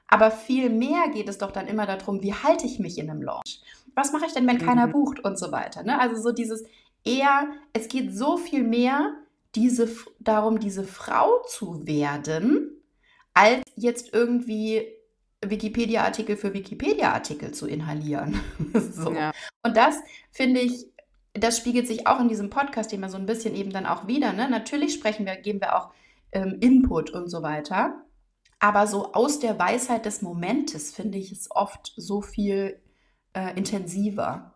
Aber 0.07 0.31
viel 0.31 0.69
mehr 0.69 1.09
geht 1.09 1.29
es 1.29 1.37
doch 1.37 1.51
dann 1.51 1.67
immer 1.67 1.85
darum, 1.85 2.21
wie 2.21 2.33
halte 2.33 2.65
ich 2.65 2.79
mich 2.79 2.97
in 2.97 3.09
einem 3.09 3.21
Launch? 3.21 3.61
Was 3.95 4.11
mache 4.11 4.25
ich 4.25 4.33
denn, 4.33 4.47
wenn 4.47 4.57
keiner 4.57 4.87
mhm. 4.87 4.91
bucht 4.91 5.19
und 5.23 5.37
so 5.37 5.51
weiter? 5.51 5.83
Ne? 5.83 5.99
Also 5.99 6.21
so 6.21 6.31
dieses 6.31 6.63
eher, 7.03 7.47
es 7.73 7.87
geht 7.87 8.15
so 8.15 8.37
viel 8.37 8.63
mehr 8.63 9.13
diese, 9.55 9.89
darum, 10.19 10.59
diese 10.59 10.83
Frau 10.83 11.43
zu 11.47 11.85
werden, 11.85 12.81
als 13.33 13.63
jetzt 13.75 14.13
irgendwie 14.13 14.85
Wikipedia-Artikel 15.43 16.37
für 16.37 16.53
Wikipedia-Artikel 16.53 17.51
zu 17.51 17.67
inhalieren. 17.67 18.39
so. 18.73 19.13
Ja. 19.13 19.31
Und 19.63 19.75
das 19.75 19.95
finde 20.31 20.59
ich, 20.59 20.87
das 21.33 21.57
spiegelt 21.57 21.87
sich 21.87 22.07
auch 22.07 22.19
in 22.19 22.27
diesem 22.27 22.49
Podcast 22.49 22.93
immer 22.93 23.09
so 23.09 23.17
ein 23.17 23.25
bisschen 23.25 23.55
eben 23.55 23.71
dann 23.71 23.85
auch 23.85 24.07
wieder. 24.07 24.33
Ne? 24.33 24.49
Natürlich 24.49 24.93
sprechen 24.93 25.25
wir, 25.25 25.35
geben 25.37 25.61
wir 25.61 25.75
auch 25.75 25.91
ähm, 26.31 26.57
Input 26.59 27.09
und 27.11 27.29
so 27.29 27.41
weiter. 27.41 28.05
Aber 28.59 28.85
so 28.85 29.13
aus 29.13 29.39
der 29.39 29.57
Weisheit 29.57 30.05
des 30.05 30.21
Momentes 30.21 30.93
finde 30.93 31.17
ich 31.17 31.31
es 31.31 31.49
oft 31.49 31.93
so 31.95 32.21
viel 32.21 32.79
äh, 33.33 33.57
intensiver. 33.57 34.55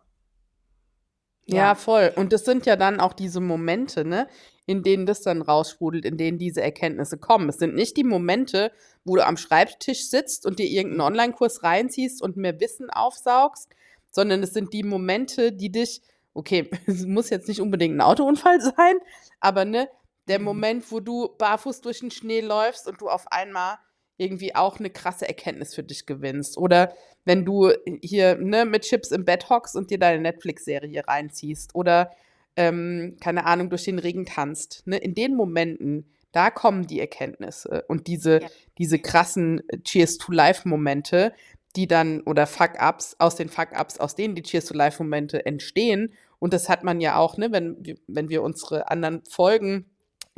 Ja. 1.48 1.56
ja, 1.56 1.76
voll. 1.76 2.12
Und 2.16 2.34
das 2.34 2.46
sind 2.46 2.66
ja 2.66 2.76
dann 2.76 3.00
auch 3.00 3.14
diese 3.14 3.40
Momente, 3.40 4.06
ne, 4.06 4.28
in 4.66 4.84
denen 4.84 5.06
das 5.06 5.22
dann 5.22 5.42
raussprudelt, 5.42 6.06
in 6.06 6.18
denen 6.18 6.40
diese 6.40 6.62
Erkenntnisse 6.62 7.18
kommen. 7.18 7.50
Es 7.50 7.58
sind 7.58 7.76
nicht 7.76 7.98
die 7.98 8.04
Momente, 8.04 8.72
wo 9.04 9.16
du 9.16 9.26
am 9.26 9.38
Schreibtisch 9.38 10.10
sitzt 10.10 10.46
und 10.46 10.60
dir 10.60 10.66
irgendeinen 10.66 11.02
Online-Kurs 11.02 11.64
reinziehst 11.64 12.22
und 12.22 12.38
mehr 12.38 12.60
Wissen 12.60 12.90
aufsaugst, 12.90 13.70
sondern 14.12 14.42
es 14.42 14.54
sind 14.54 14.74
die 14.74 14.84
Momente, 14.84 15.52
die 15.52 15.72
dich, 15.72 16.02
okay, 16.34 16.70
es 16.88 17.06
muss 17.06 17.30
jetzt 17.30 17.48
nicht 17.48 17.62
unbedingt 17.62 17.96
ein 17.96 18.02
Autounfall 18.02 18.60
sein, 18.78 18.96
aber 19.40 19.66
ne, 19.66 19.88
der 20.28 20.40
mhm. 20.40 20.46
Moment, 20.46 20.92
wo 20.92 21.00
du 21.00 21.30
barfuß 21.38 21.82
durch 21.82 22.00
den 22.00 22.12
Schnee 22.12 22.42
läufst 22.42 22.88
und 22.88 23.02
du 23.02 23.10
auf 23.10 23.32
einmal 23.32 23.78
irgendwie 24.18 24.56
auch 24.56 24.80
eine 24.80 24.90
krasse 24.90 25.28
Erkenntnis 25.28 25.76
für 25.76 25.84
dich 25.84 26.06
gewinnst. 26.06 26.58
Oder 26.58 26.94
wenn 27.26 27.44
du 27.44 27.72
hier 28.02 28.36
ne, 28.36 28.66
mit 28.66 28.84
Chips 28.84 29.12
im 29.12 29.26
Bett 29.26 29.50
hockst 29.50 29.76
und 29.76 29.90
dir 29.92 30.00
deine 30.00 30.22
Netflix-Serie 30.22 31.06
reinziehst. 31.08 31.76
Oder, 31.76 32.12
ähm, 32.56 33.18
keine 33.20 33.46
Ahnung, 33.46 33.70
durch 33.70 33.84
den 33.84 34.00
Regen 34.00 34.26
tanzt. 34.26 34.84
Ne? 34.86 34.98
In 34.98 35.14
den 35.14 35.36
Momenten, 35.36 36.10
da 36.32 36.50
kommen 36.50 36.88
die 36.88 37.00
Erkenntnisse 37.00 37.86
und 37.88 38.08
diese, 38.08 38.42
ja. 38.42 38.48
diese 38.78 39.00
krassen 39.00 39.62
Cheers 39.84 40.18
to 40.18 40.32
Life-Momente, 40.32 41.34
die 41.76 41.88
dann, 41.88 42.22
oder 42.22 42.48
Fuck-Ups, 42.48 43.16
aus 43.20 43.36
den 43.36 43.50
Fuck-Ups, 43.50 44.00
aus 44.00 44.16
denen 44.16 44.36
die 44.36 44.44
Cheers 44.44 44.66
to 44.66 44.74
Life-Momente 44.74 45.46
entstehen. 45.46 46.14
Und 46.40 46.54
das 46.54 46.70
hat 46.70 46.84
man 46.84 47.02
ja 47.02 47.18
auch, 47.18 47.38
ne, 47.38 47.52
wenn, 47.52 47.98
wenn 48.08 48.30
wir 48.30 48.44
unsere 48.44 48.90
anderen 48.90 49.24
Folgen 49.26 49.86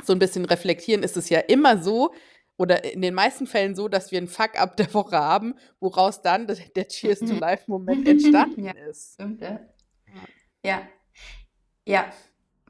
so 0.02 0.12
ein 0.12 0.18
bisschen 0.18 0.44
reflektieren, 0.44 1.02
ist 1.02 1.16
es 1.16 1.28
ja 1.28 1.40
immer 1.40 1.82
so, 1.82 2.12
oder 2.56 2.84
in 2.84 3.02
den 3.02 3.14
meisten 3.14 3.46
Fällen 3.46 3.76
so, 3.76 3.88
dass 3.88 4.10
wir 4.10 4.20
ein 4.20 4.26
Fuck-up 4.26 4.76
der 4.76 4.92
Woche 4.92 5.16
haben, 5.16 5.54
woraus 5.80 6.22
dann 6.22 6.46
der 6.46 6.88
Cheers 6.88 7.20
to. 7.20 7.34
Life-Moment 7.38 8.06
entstanden 8.06 8.64
ja, 8.64 8.72
ist. 8.72 9.14
Stimmt, 9.14 9.40
ja. 9.40 9.60
ja. 10.64 10.82
Ja. 11.88 12.04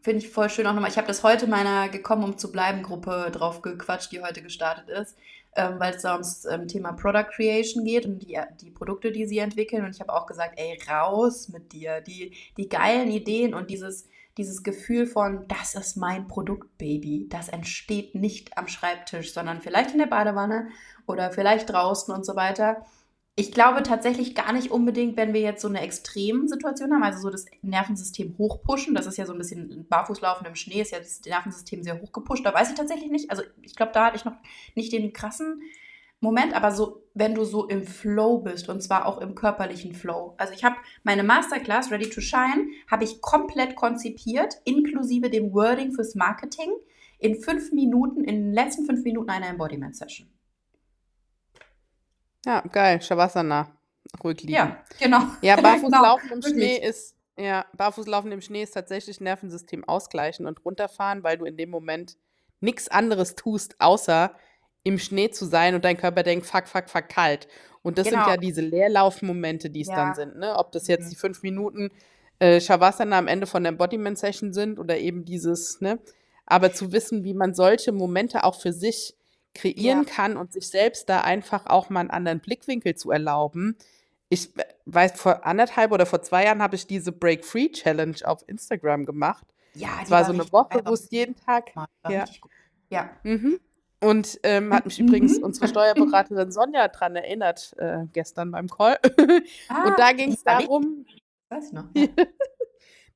finde 0.01 0.25
ich 0.25 0.31
voll 0.31 0.49
schön 0.49 0.67
auch 0.67 0.73
nochmal. 0.75 0.91
Ich 0.91 0.97
habe 0.97 1.09
das 1.09 1.25
heute 1.25 1.49
meiner 1.49 1.89
Gekommen, 1.89 2.23
um 2.23 2.39
zu 2.39 2.53
bleiben 2.53 2.85
Gruppe 2.85 3.31
drauf 3.33 3.63
gequatscht, 3.63 4.13
die 4.13 4.23
heute 4.23 4.43
gestartet 4.43 4.89
ist, 4.89 5.19
ähm, 5.57 5.75
weil 5.79 5.95
es 5.95 6.03
da 6.03 6.13
ums 6.13 6.45
ähm, 6.45 6.69
Thema 6.69 6.93
Product 6.93 7.27
Creation 7.35 7.85
geht 7.85 8.07
und 8.07 8.21
die, 8.21 8.39
die 8.61 8.71
Produkte, 8.71 9.11
die 9.11 9.27
sie 9.27 9.39
entwickeln. 9.39 9.85
Und 9.85 9.91
ich 9.91 10.01
habe 10.01 10.15
auch 10.15 10.27
gesagt, 10.27 10.55
ey, 10.57 10.79
raus 10.89 11.49
mit 11.49 11.73
dir. 11.73 12.01
Die, 12.01 12.33
die 12.57 12.69
geilen 12.69 13.11
Ideen 13.11 13.55
und 13.55 13.71
dieses, 13.71 14.09
dieses 14.37 14.63
Gefühl 14.63 15.05
von, 15.05 15.47
das 15.49 15.75
ist 15.75 15.97
mein 15.97 16.29
Produktbaby, 16.29 17.27
das 17.29 17.49
entsteht 17.49 18.15
nicht 18.15 18.57
am 18.57 18.69
Schreibtisch, 18.69 19.35
sondern 19.35 19.61
vielleicht 19.61 19.91
in 19.91 19.99
der 19.99 20.07
Badewanne 20.07 20.69
oder 21.07 21.33
vielleicht 21.33 21.71
draußen 21.71 22.15
und 22.15 22.25
so 22.25 22.37
weiter. 22.37 22.87
Ich 23.39 23.53
glaube 23.53 23.85
tatsächlich 23.85 24.35
gar 24.35 24.53
nicht 24.53 24.73
unbedingt, 24.73 25.17
wenn 25.17 25.33
wir 25.33 25.41
jetzt 25.41 25.63
so 25.63 25.69
eine 25.69 25.81
Extremsituation 25.81 26.93
haben, 26.93 27.05
also 27.05 27.21
so 27.21 27.31
das 27.31 27.47
Nervensystem 27.63 28.35
hochpushen. 28.37 28.97
Das 28.97 29.07
ist 29.07 29.17
ja 29.17 29.27
so 29.27 29.33
ein 29.33 29.39
bisschen 29.39 29.87
Barfußlaufen 29.89 30.45
im 30.45 30.57
Schnee, 30.57 30.81
ist 30.81 30.91
ja 30.91 30.99
das 30.99 31.21
Nervensystem 31.25 31.85
sehr 31.85 32.03
hochgepusht. 32.03 32.45
Da 32.45 32.53
weiß 32.53 32.71
ich 32.71 32.75
tatsächlich 32.75 33.13
nicht. 33.13 33.31
Also 33.31 33.45
ich 33.63 33.77
glaube, 33.77 33.93
da 33.93 34.07
hatte 34.07 34.17
ich 34.17 34.25
noch 34.25 34.35
nicht 34.75 34.93
den 34.93 35.13
krassen 35.13 35.63
Moment, 36.19 36.53
aber 36.53 36.73
so, 36.73 37.05
wenn 37.15 37.37
du 37.37 37.45
so 37.45 37.69
im 37.69 37.85
Flow 37.85 38.39
bist 38.39 38.69
und 38.69 38.83
zwar 38.83 39.07
auch 39.07 39.19
im 39.19 39.37
körperlichen 39.37 39.95
Flow. 39.95 40.35
Also 40.37 40.53
ich 40.53 40.65
habe 40.65 40.75
meine 41.05 41.23
Masterclass 41.23 41.93
Ready 41.93 42.11
to 42.11 42.21
Shine, 42.21 42.67
habe 42.91 43.05
ich 43.05 43.21
komplett 43.21 43.77
konzipiert, 43.77 44.55
inklusive 44.65 45.31
dem 45.31 45.55
Wording 45.55 45.93
fürs 45.93 46.17
Marketing, 46.17 46.73
in 47.21 47.37
fünf 47.37 47.71
Minuten, 47.71 48.25
in 48.25 48.47
den 48.47 48.53
letzten 48.53 48.85
fünf 48.85 49.05
Minuten 49.05 49.31
einer 49.31 49.47
Embodiment-Session. 49.47 50.29
Ja, 52.47 52.61
geil. 52.61 53.01
Shavasana. 53.03 53.73
Ruhig 54.23 54.41
liegen. 54.43 54.55
Ja, 54.55 54.83
genau. 54.99 55.21
Ja, 55.43 55.57
Barfußlaufen 55.61 56.29
genau, 56.29 56.47
im 56.47 56.55
Schnee 56.55 56.77
ist, 56.77 57.15
ja, 57.37 57.67
Barfußlaufen 57.77 58.33
im 58.33 58.41
Schnee 58.41 58.63
ist 58.63 58.73
tatsächlich 58.73 59.21
Nervensystem 59.21 59.85
ausgleichen 59.87 60.47
und 60.47 60.65
runterfahren, 60.65 61.23
weil 61.23 61.39
du 61.39 61.45
in 61.45 61.57
dem 61.57 61.71
Moment 61.71 62.17
nichts 62.61 62.89
anderes 62.89 63.35
tust, 63.35 63.77
außer 63.81 64.35
im 64.83 64.99
Schnee 64.99 65.31
zu 65.31 65.45
sein 65.45 65.75
und 65.75 65.85
dein 65.85 65.97
Körper 65.97 66.23
denkt, 66.23 66.47
fuck, 66.47 66.67
fuck, 66.67 66.89
fuck, 66.89 67.09
kalt. 67.09 67.49
Und 67.83 67.99
das 67.99 68.09
genau. 68.09 68.25
sind 68.25 68.31
ja 68.31 68.37
diese 68.39 68.61
Leerlaufmomente, 68.61 69.71
die 69.71 69.83
es 69.83 69.89
ja. 69.89 69.97
dann 69.97 70.15
sind. 70.15 70.37
Ne? 70.37 70.57
Ob 70.57 70.73
das 70.73 70.89
jetzt 70.89 71.07
mhm. 71.07 71.11
die 71.11 71.17
fünf 71.17 71.43
Minuten 71.43 71.91
äh, 72.39 72.61
Shavasana 72.61 73.19
am 73.19 73.29
Ende 73.29 73.47
von 73.47 73.63
der 73.63 73.73
Embodiment-Session 73.73 74.53
sind 74.53 74.79
oder 74.79 74.99
eben 74.99 75.25
dieses, 75.25 75.81
ne? 75.81 75.99
Aber 76.47 76.73
zu 76.73 76.93
wissen, 76.93 77.25
wie 77.25 77.35
man 77.35 77.53
solche 77.53 77.93
Momente 77.93 78.43
auch 78.45 78.59
für 78.59 78.73
sich 78.73 79.18
kreieren 79.59 80.05
ja. 80.05 80.11
kann 80.11 80.37
und 80.37 80.53
sich 80.53 80.69
selbst 80.69 81.09
da 81.09 81.21
einfach 81.21 81.67
auch 81.67 81.91
mal 81.91 82.01
einen 82.01 82.11
anderen 82.11 82.41
Blickwinkel 82.41 82.95
zu 82.95 83.11
erlauben. 83.11 83.77
Ich 84.29 84.51
weiß, 84.87 85.21
vor 85.21 85.47
anderthalb 85.47 85.91
oder 85.93 86.07
vor 86.07 86.23
zwei 86.23 86.45
Jahren 86.45 86.63
habe 86.63 86.77
ich 86.77 86.87
diese 86.87 87.13
Break 87.13 87.45
Free 87.45 87.71
Challenge 87.71 88.17
auf 88.25 88.47
Instagram 88.47 89.05
gemacht. 89.05 89.47
Ja, 89.75 89.89
es 90.03 90.11
war, 90.11 90.21
war 90.21 90.27
so 90.27 90.33
eine 90.33 90.53
Woche, 90.53 90.83
wo 90.85 90.93
es 90.93 91.11
jeden 91.11 91.35
Tag. 91.37 91.71
Ja. 92.09 92.25
ja. 92.91 93.11
Mhm. 93.23 93.61
Und 94.01 94.39
ähm, 94.43 94.73
hat 94.73 94.85
mich 94.85 94.99
mhm. 95.01 95.09
übrigens 95.09 95.39
unsere 95.39 95.69
Steuerberaterin 95.69 96.53
Sonja 96.53 96.89
daran 96.89 97.17
erinnert, 97.17 97.75
äh, 97.79 98.05
gestern 98.13 98.51
beim 98.51 98.69
Call. 98.69 98.99
Ah, 99.69 99.89
und 99.89 99.99
da 99.99 100.13
ging 100.13 100.33
es 100.33 100.43
darum. 100.43 101.05
Ich 101.07 101.23
weiß 101.51 101.73
noch. 101.73 101.85
Ja. 101.95 102.07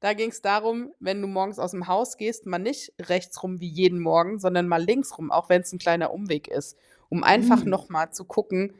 Da 0.03 0.15
ging 0.15 0.31
es 0.31 0.43
darum, 0.43 0.93
wenn 0.99 1.23
du 1.23 1.29
morgens 1.29 1.61
aus 1.61 1.71
dem 1.71 1.87
Haus 1.87 2.17
gehst, 2.17 2.45
mal 2.45 2.59
nicht 2.59 2.93
rechts 3.01 3.41
rum 3.41 3.61
wie 3.61 3.69
jeden 3.69 4.01
Morgen, 4.01 4.41
sondern 4.41 4.67
mal 4.67 4.83
links 4.83 5.17
rum, 5.17 5.31
auch 5.31 5.49
wenn 5.49 5.63
es 5.63 5.73
ein 5.73 5.79
kleiner 5.79 6.13
Umweg 6.13 6.49
ist, 6.49 6.77
um 7.09 7.23
einfach 7.23 7.63
mhm. 7.63 7.71
nochmal 7.71 8.13
zu 8.13 8.25
gucken, 8.25 8.75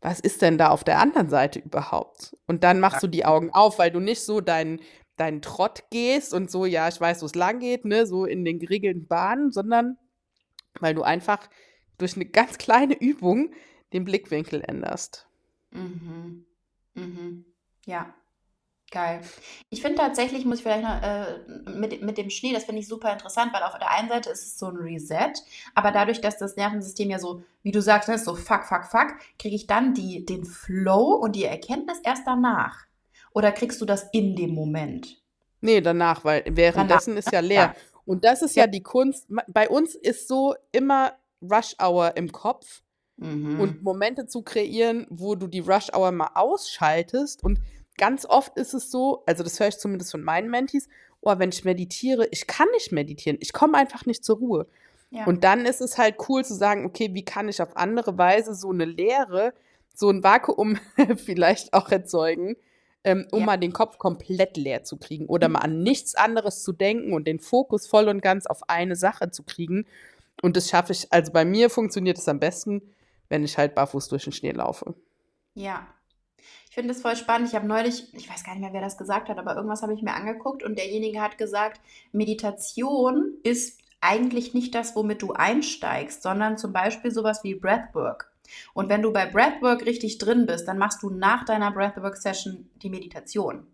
was 0.00 0.18
ist 0.18 0.40
denn 0.40 0.56
da 0.56 0.70
auf 0.70 0.82
der 0.82 0.98
anderen 0.98 1.28
Seite 1.28 1.58
überhaupt? 1.58 2.34
Und 2.46 2.64
dann 2.64 2.80
machst 2.80 3.02
du 3.02 3.06
die 3.06 3.26
Augen 3.26 3.50
auf, 3.50 3.78
weil 3.78 3.90
du 3.90 4.00
nicht 4.00 4.22
so 4.22 4.40
deinen 4.40 4.80
deinen 5.18 5.42
Trott 5.42 5.84
gehst 5.90 6.32
und 6.32 6.50
so, 6.50 6.64
ja, 6.64 6.88
ich 6.88 6.98
weiß, 6.98 7.20
wo 7.20 7.26
es 7.26 7.34
lang 7.34 7.58
geht, 7.58 7.84
ne, 7.84 8.06
so 8.06 8.24
in 8.24 8.46
den 8.46 8.58
geregelten 8.58 9.06
Bahnen, 9.06 9.52
sondern 9.52 9.98
weil 10.80 10.94
du 10.94 11.02
einfach 11.02 11.50
durch 11.98 12.16
eine 12.16 12.24
ganz 12.24 12.56
kleine 12.56 12.98
Übung 12.98 13.52
den 13.92 14.06
Blickwinkel 14.06 14.62
änderst. 14.66 15.28
Mhm. 15.70 16.46
Mhm. 16.94 17.44
Ja, 17.84 18.14
Geil. 18.92 19.22
Ich 19.70 19.80
finde 19.80 19.96
tatsächlich, 19.96 20.44
muss 20.44 20.58
ich 20.58 20.64
vielleicht 20.64 20.84
noch 20.84 21.02
äh, 21.02 21.70
mit, 21.70 22.02
mit 22.02 22.18
dem 22.18 22.28
Schnee, 22.28 22.52
das 22.52 22.64
finde 22.64 22.82
ich 22.82 22.88
super 22.88 23.10
interessant, 23.10 23.50
weil 23.54 23.62
auf 23.62 23.78
der 23.78 23.90
einen 23.90 24.10
Seite 24.10 24.28
ist 24.28 24.42
es 24.42 24.58
so 24.58 24.66
ein 24.66 24.76
Reset, 24.76 25.32
aber 25.74 25.92
dadurch, 25.92 26.20
dass 26.20 26.36
das 26.36 26.56
Nervensystem 26.56 27.08
ja 27.08 27.18
so, 27.18 27.42
wie 27.62 27.72
du 27.72 27.80
sagst, 27.80 28.10
ne, 28.10 28.18
so 28.18 28.34
fuck, 28.34 28.64
fuck, 28.64 28.84
fuck, 28.84 29.14
kriege 29.38 29.56
ich 29.56 29.66
dann 29.66 29.94
die, 29.94 30.26
den 30.26 30.44
Flow 30.44 31.14
und 31.14 31.36
die 31.36 31.44
Erkenntnis 31.44 32.00
erst 32.04 32.26
danach. 32.26 32.84
Oder 33.32 33.50
kriegst 33.52 33.80
du 33.80 33.86
das 33.86 34.10
in 34.12 34.36
dem 34.36 34.54
Moment? 34.54 35.22
Nee, 35.62 35.80
danach, 35.80 36.22
weil 36.22 36.44
währenddessen 36.50 37.12
danach, 37.12 37.26
ist 37.26 37.32
ja 37.32 37.40
leer. 37.40 37.74
Ja. 37.74 37.74
Und 38.04 38.26
das 38.26 38.42
ist 38.42 38.56
ja. 38.56 38.64
ja 38.64 38.66
die 38.66 38.82
Kunst. 38.82 39.26
Bei 39.48 39.70
uns 39.70 39.94
ist 39.94 40.28
so 40.28 40.54
immer 40.70 41.14
Rush 41.40 41.74
Hour 41.80 42.14
im 42.18 42.30
Kopf 42.30 42.82
mhm. 43.16 43.58
und 43.58 43.82
Momente 43.82 44.26
zu 44.26 44.42
kreieren, 44.42 45.06
wo 45.08 45.34
du 45.34 45.46
die 45.46 45.60
Rush 45.60 45.88
Hour 45.94 46.12
mal 46.12 46.30
ausschaltest 46.34 47.42
und 47.42 47.58
ganz 47.96 48.24
oft 48.24 48.56
ist 48.56 48.74
es 48.74 48.90
so, 48.90 49.22
also 49.26 49.42
das 49.42 49.58
höre 49.60 49.68
ich 49.68 49.78
zumindest 49.78 50.10
von 50.10 50.22
meinen 50.22 50.50
Mentees, 50.50 50.88
oh, 51.20 51.38
wenn 51.38 51.50
ich 51.50 51.64
meditiere, 51.64 52.26
ich 52.30 52.46
kann 52.46 52.68
nicht 52.72 52.92
meditieren, 52.92 53.38
ich 53.40 53.52
komme 53.52 53.78
einfach 53.78 54.06
nicht 54.06 54.24
zur 54.24 54.38
Ruhe. 54.38 54.66
Ja. 55.10 55.26
Und 55.26 55.44
dann 55.44 55.66
ist 55.66 55.80
es 55.80 55.98
halt 55.98 56.16
cool 56.28 56.44
zu 56.44 56.54
sagen, 56.54 56.86
okay, 56.86 57.10
wie 57.12 57.24
kann 57.24 57.48
ich 57.48 57.60
auf 57.60 57.76
andere 57.76 58.16
Weise 58.16 58.54
so 58.54 58.70
eine 58.70 58.86
Leere, 58.86 59.52
so 59.94 60.08
ein 60.08 60.24
Vakuum 60.24 60.78
vielleicht 61.16 61.74
auch 61.74 61.90
erzeugen, 61.90 62.56
ähm, 63.04 63.26
um 63.30 63.40
ja. 63.40 63.46
mal 63.46 63.56
den 63.58 63.72
Kopf 63.72 63.98
komplett 63.98 64.56
leer 64.56 64.84
zu 64.84 64.96
kriegen 64.96 65.26
oder 65.26 65.48
mhm. 65.48 65.52
mal 65.54 65.60
an 65.60 65.82
nichts 65.82 66.14
anderes 66.14 66.62
zu 66.62 66.72
denken 66.72 67.12
und 67.12 67.26
den 67.26 67.40
Fokus 67.40 67.86
voll 67.86 68.08
und 68.08 68.22
ganz 68.22 68.46
auf 68.46 68.68
eine 68.68 68.96
Sache 68.96 69.30
zu 69.30 69.42
kriegen. 69.42 69.86
Und 70.40 70.56
das 70.56 70.70
schaffe 70.70 70.92
ich, 70.92 71.12
also 71.12 71.30
bei 71.30 71.44
mir 71.44 71.68
funktioniert 71.68 72.18
es 72.18 72.26
am 72.26 72.40
besten, 72.40 72.82
wenn 73.28 73.44
ich 73.44 73.58
halt 73.58 73.74
barfuß 73.74 74.08
durch 74.08 74.24
den 74.24 74.32
Schnee 74.32 74.52
laufe. 74.52 74.94
Ja, 75.54 75.86
ich 76.68 76.74
finde 76.74 76.92
das 76.92 77.02
voll 77.02 77.16
spannend. 77.16 77.48
Ich 77.48 77.54
habe 77.54 77.66
neulich, 77.66 78.12
ich 78.14 78.28
weiß 78.30 78.44
gar 78.44 78.52
nicht 78.52 78.62
mehr, 78.62 78.72
wer 78.72 78.80
das 78.80 78.96
gesagt 78.96 79.28
hat, 79.28 79.38
aber 79.38 79.54
irgendwas 79.56 79.82
habe 79.82 79.94
ich 79.94 80.02
mir 80.02 80.14
angeguckt 80.14 80.62
und 80.62 80.78
derjenige 80.78 81.20
hat 81.20 81.38
gesagt, 81.38 81.80
Meditation 82.12 83.34
ist 83.42 83.80
eigentlich 84.00 84.54
nicht 84.54 84.74
das, 84.74 84.96
womit 84.96 85.22
du 85.22 85.32
einsteigst, 85.32 86.22
sondern 86.22 86.58
zum 86.58 86.72
Beispiel 86.72 87.10
sowas 87.10 87.44
wie 87.44 87.54
Breathwork. 87.54 88.32
Und 88.74 88.88
wenn 88.88 89.02
du 89.02 89.12
bei 89.12 89.26
Breathwork 89.26 89.86
richtig 89.86 90.18
drin 90.18 90.46
bist, 90.46 90.68
dann 90.68 90.78
machst 90.78 91.02
du 91.02 91.10
nach 91.10 91.44
deiner 91.44 91.70
Breathwork-Session 91.70 92.68
die 92.82 92.90
Meditation. 92.90 93.66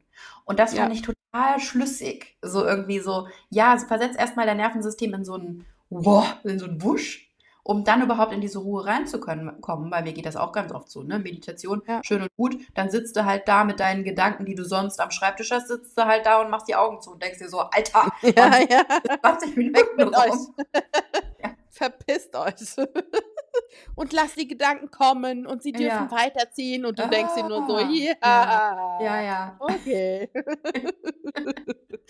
Und 0.44 0.58
das 0.58 0.74
fand 0.74 0.92
ja. 0.92 0.94
ich 0.94 1.02
total 1.02 1.60
schlüssig. 1.60 2.36
So 2.42 2.64
irgendwie 2.64 3.00
so, 3.00 3.28
ja, 3.50 3.72
also 3.72 3.86
versetz 3.86 4.16
erstmal 4.16 4.46
dein 4.46 4.58
Nervensystem 4.58 5.14
in 5.14 5.24
so 5.24 5.34
einen, 5.34 5.64
wow, 5.90 6.34
in 6.44 6.58
so 6.58 6.66
einen 6.66 6.82
Wusch 6.82 7.27
um 7.68 7.84
dann 7.84 8.00
überhaupt 8.00 8.32
in 8.32 8.40
diese 8.40 8.60
Ruhe 8.60 8.86
reinzukommen, 8.86 9.90
weil 9.90 10.02
mir 10.02 10.14
geht 10.14 10.24
das 10.24 10.36
auch 10.36 10.52
ganz 10.52 10.72
oft 10.72 10.90
so, 10.90 11.02
ne? 11.02 11.18
Meditation, 11.18 11.82
ja. 11.86 12.00
schön 12.02 12.22
und 12.22 12.34
gut, 12.34 12.56
dann 12.72 12.90
sitzt 12.90 13.14
du 13.14 13.26
halt 13.26 13.46
da 13.46 13.62
mit 13.64 13.78
deinen 13.78 14.04
Gedanken, 14.04 14.46
die 14.46 14.54
du 14.54 14.64
sonst 14.64 14.98
am 15.02 15.10
Schreibtisch 15.10 15.50
hast, 15.50 15.68
sitzt 15.68 15.98
du 15.98 16.06
halt 16.06 16.24
da 16.24 16.40
und 16.40 16.48
machst 16.48 16.66
die 16.66 16.74
Augen 16.74 17.02
zu 17.02 17.10
und 17.10 17.22
denkst 17.22 17.40
dir 17.40 17.50
so, 17.50 17.58
Alter, 17.58 18.10
ja, 18.22 18.58
ja. 18.60 18.84
20 19.20 19.54
Minuten 19.58 19.96
mit 19.96 20.08
euch. 20.08 20.32
ja. 21.42 21.50
Verpisst 21.68 22.34
euch. 22.36 22.54
und 23.94 24.14
lass 24.14 24.34
die 24.34 24.48
Gedanken 24.48 24.90
kommen 24.90 25.46
und 25.46 25.62
sie 25.62 25.72
dürfen 25.72 26.08
ja. 26.08 26.10
weiterziehen 26.10 26.86
und 26.86 26.98
du 26.98 27.04
ah, 27.04 27.08
denkst 27.08 27.34
dir 27.34 27.46
nur 27.46 27.66
so, 27.68 27.80
ja, 27.80 28.14
ja, 28.22 28.98
ja, 29.02 29.22
ja. 29.22 29.56
okay. 29.60 30.30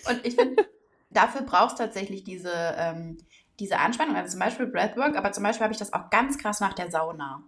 und 0.07 0.25
ich 0.25 0.35
finde, 0.35 0.69
dafür 1.09 1.41
brauchst 1.41 1.79
du 1.79 1.83
tatsächlich 1.83 2.23
diese, 2.23 2.53
ähm, 2.77 3.17
diese 3.59 3.77
Anspannung, 3.79 4.15
also 4.15 4.31
zum 4.31 4.39
Beispiel 4.39 4.67
Breathwork, 4.67 5.15
aber 5.15 5.31
zum 5.31 5.43
Beispiel 5.43 5.63
habe 5.63 5.73
ich 5.73 5.79
das 5.79 5.93
auch 5.93 6.09
ganz 6.09 6.37
krass 6.37 6.59
nach 6.59 6.73
der 6.73 6.89
Sauna. 6.89 7.43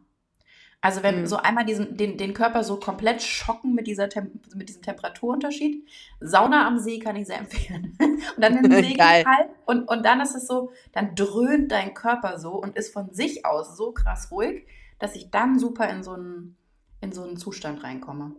Also 0.84 1.04
wenn 1.04 1.22
mhm. 1.22 1.26
so 1.28 1.38
einmal 1.38 1.64
diesen, 1.64 1.96
den, 1.96 2.18
den 2.18 2.34
Körper 2.34 2.64
so 2.64 2.80
komplett 2.80 3.22
schocken 3.22 3.76
mit, 3.76 3.86
dieser 3.86 4.10
mit 4.56 4.68
diesem 4.68 4.82
Temperaturunterschied. 4.82 5.88
Sauna 6.20 6.68
am 6.68 6.80
See 6.80 6.98
kann 6.98 7.16
ich 7.16 7.28
sehr 7.28 7.38
empfehlen. 7.38 7.96
und 8.00 8.42
dann 8.42 8.58
im 8.58 8.72
See 8.84 8.96
kalt 8.96 9.50
und, 9.66 9.88
und 9.88 10.04
dann 10.04 10.22
ist 10.22 10.36
es 10.36 10.48
so, 10.48 10.72
dann 10.92 11.14
dröhnt 11.14 11.72
dein 11.72 11.94
Körper 11.94 12.40
so 12.40 12.54
und 12.54 12.76
ist 12.76 12.92
von 12.92 13.14
sich 13.14 13.46
aus 13.46 13.78
so 13.78 13.92
krass 13.92 14.32
ruhig, 14.32 14.66
dass 14.98 15.16
ich 15.16 15.30
dann 15.30 15.60
super 15.60 15.88
in 15.88 16.04
so 16.04 16.14
einen, 16.14 16.58
in 17.00 17.12
so 17.12 17.24
einen 17.24 17.38
Zustand 17.38 17.84
reinkomme. 17.84 18.36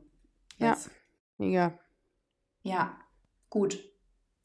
Jetzt. 0.58 0.86
Ja, 0.86 0.92
mega. 1.38 1.72
Ja, 2.64 2.96
gut. 3.50 3.78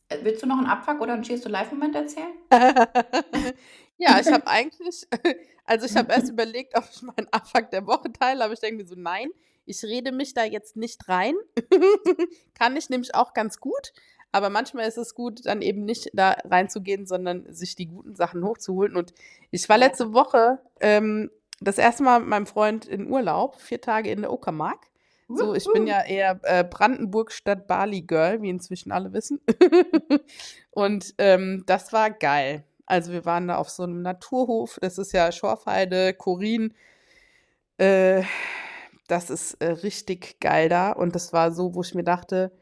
Äh, 0.09 0.19
willst 0.23 0.43
du 0.43 0.47
noch 0.47 0.57
einen 0.57 0.67
Abfuck 0.67 1.01
oder 1.01 1.13
einen 1.13 1.23
Cheers 1.23 1.41
to 1.41 1.49
Life-Moment 1.49 1.95
erzählen? 1.95 2.33
ja, 3.97 4.19
ich 4.19 4.27
habe 4.31 4.47
eigentlich, 4.47 5.07
also 5.65 5.85
ich 5.85 5.95
habe 5.95 6.13
erst 6.13 6.29
überlegt, 6.29 6.77
ob 6.77 6.85
ich 6.91 7.01
meinen 7.01 7.27
Abfuck 7.31 7.71
der 7.71 7.85
Woche 7.87 8.11
teile, 8.11 8.43
aber 8.43 8.53
ich 8.53 8.59
denke 8.59 8.83
mir 8.83 8.87
so, 8.87 8.95
nein, 8.95 9.29
ich 9.65 9.83
rede 9.83 10.11
mich 10.11 10.33
da 10.33 10.45
jetzt 10.45 10.77
nicht 10.77 11.09
rein. 11.09 11.35
Kann 12.53 12.77
ich 12.77 12.89
nämlich 12.89 13.15
auch 13.15 13.33
ganz 13.33 13.59
gut. 13.59 13.91
Aber 14.31 14.49
manchmal 14.49 14.87
ist 14.87 14.97
es 14.97 15.13
gut, 15.13 15.45
dann 15.45 15.61
eben 15.61 15.83
nicht 15.83 16.09
da 16.13 16.37
reinzugehen, 16.45 17.05
sondern 17.05 17.51
sich 17.51 17.75
die 17.75 17.87
guten 17.87 18.15
Sachen 18.15 18.45
hochzuholen. 18.45 18.95
Und 18.95 19.13
ich 19.51 19.67
war 19.67 19.77
letzte 19.77 20.13
Woche 20.13 20.59
ähm, 20.79 21.31
das 21.59 21.77
erste 21.77 22.03
Mal 22.03 22.19
mit 22.19 22.29
meinem 22.29 22.45
Freund 22.45 22.85
in 22.85 23.11
Urlaub, 23.11 23.59
vier 23.59 23.81
Tage 23.81 24.09
in 24.09 24.21
der 24.21 24.31
Uckermark. 24.31 24.87
So, 25.29 25.53
ich 25.53 25.67
bin 25.73 25.87
ja 25.87 26.03
eher 26.03 26.39
äh, 26.43 26.63
Brandenburg 26.63 27.31
statt 27.33 27.67
Bali 27.67 28.01
Girl, 28.01 28.41
wie 28.41 28.49
inzwischen 28.49 28.91
alle 28.91 29.11
wissen. 29.11 29.41
und 30.71 31.13
ähm, 31.17 31.63
das 31.65 31.91
war 31.91 32.11
geil. 32.11 32.63
Also 32.85 33.11
wir 33.11 33.25
waren 33.25 33.49
da 33.49 33.57
auf 33.57 33.69
so 33.69 33.83
einem 33.83 34.01
Naturhof. 34.01 34.77
Das 34.81 34.97
ist 34.97 35.11
ja 35.11 35.31
Schorfheide, 35.31 36.13
Korin. 36.13 36.73
Äh, 37.77 38.23
das 39.07 39.29
ist 39.29 39.55
äh, 39.55 39.71
richtig 39.71 40.39
geil 40.39 40.69
da. 40.69 40.93
Und 40.93 41.13
das 41.13 41.33
war 41.33 41.51
so, 41.51 41.75
wo 41.75 41.81
ich 41.81 41.93
mir 41.93 42.05
dachte, 42.05 42.53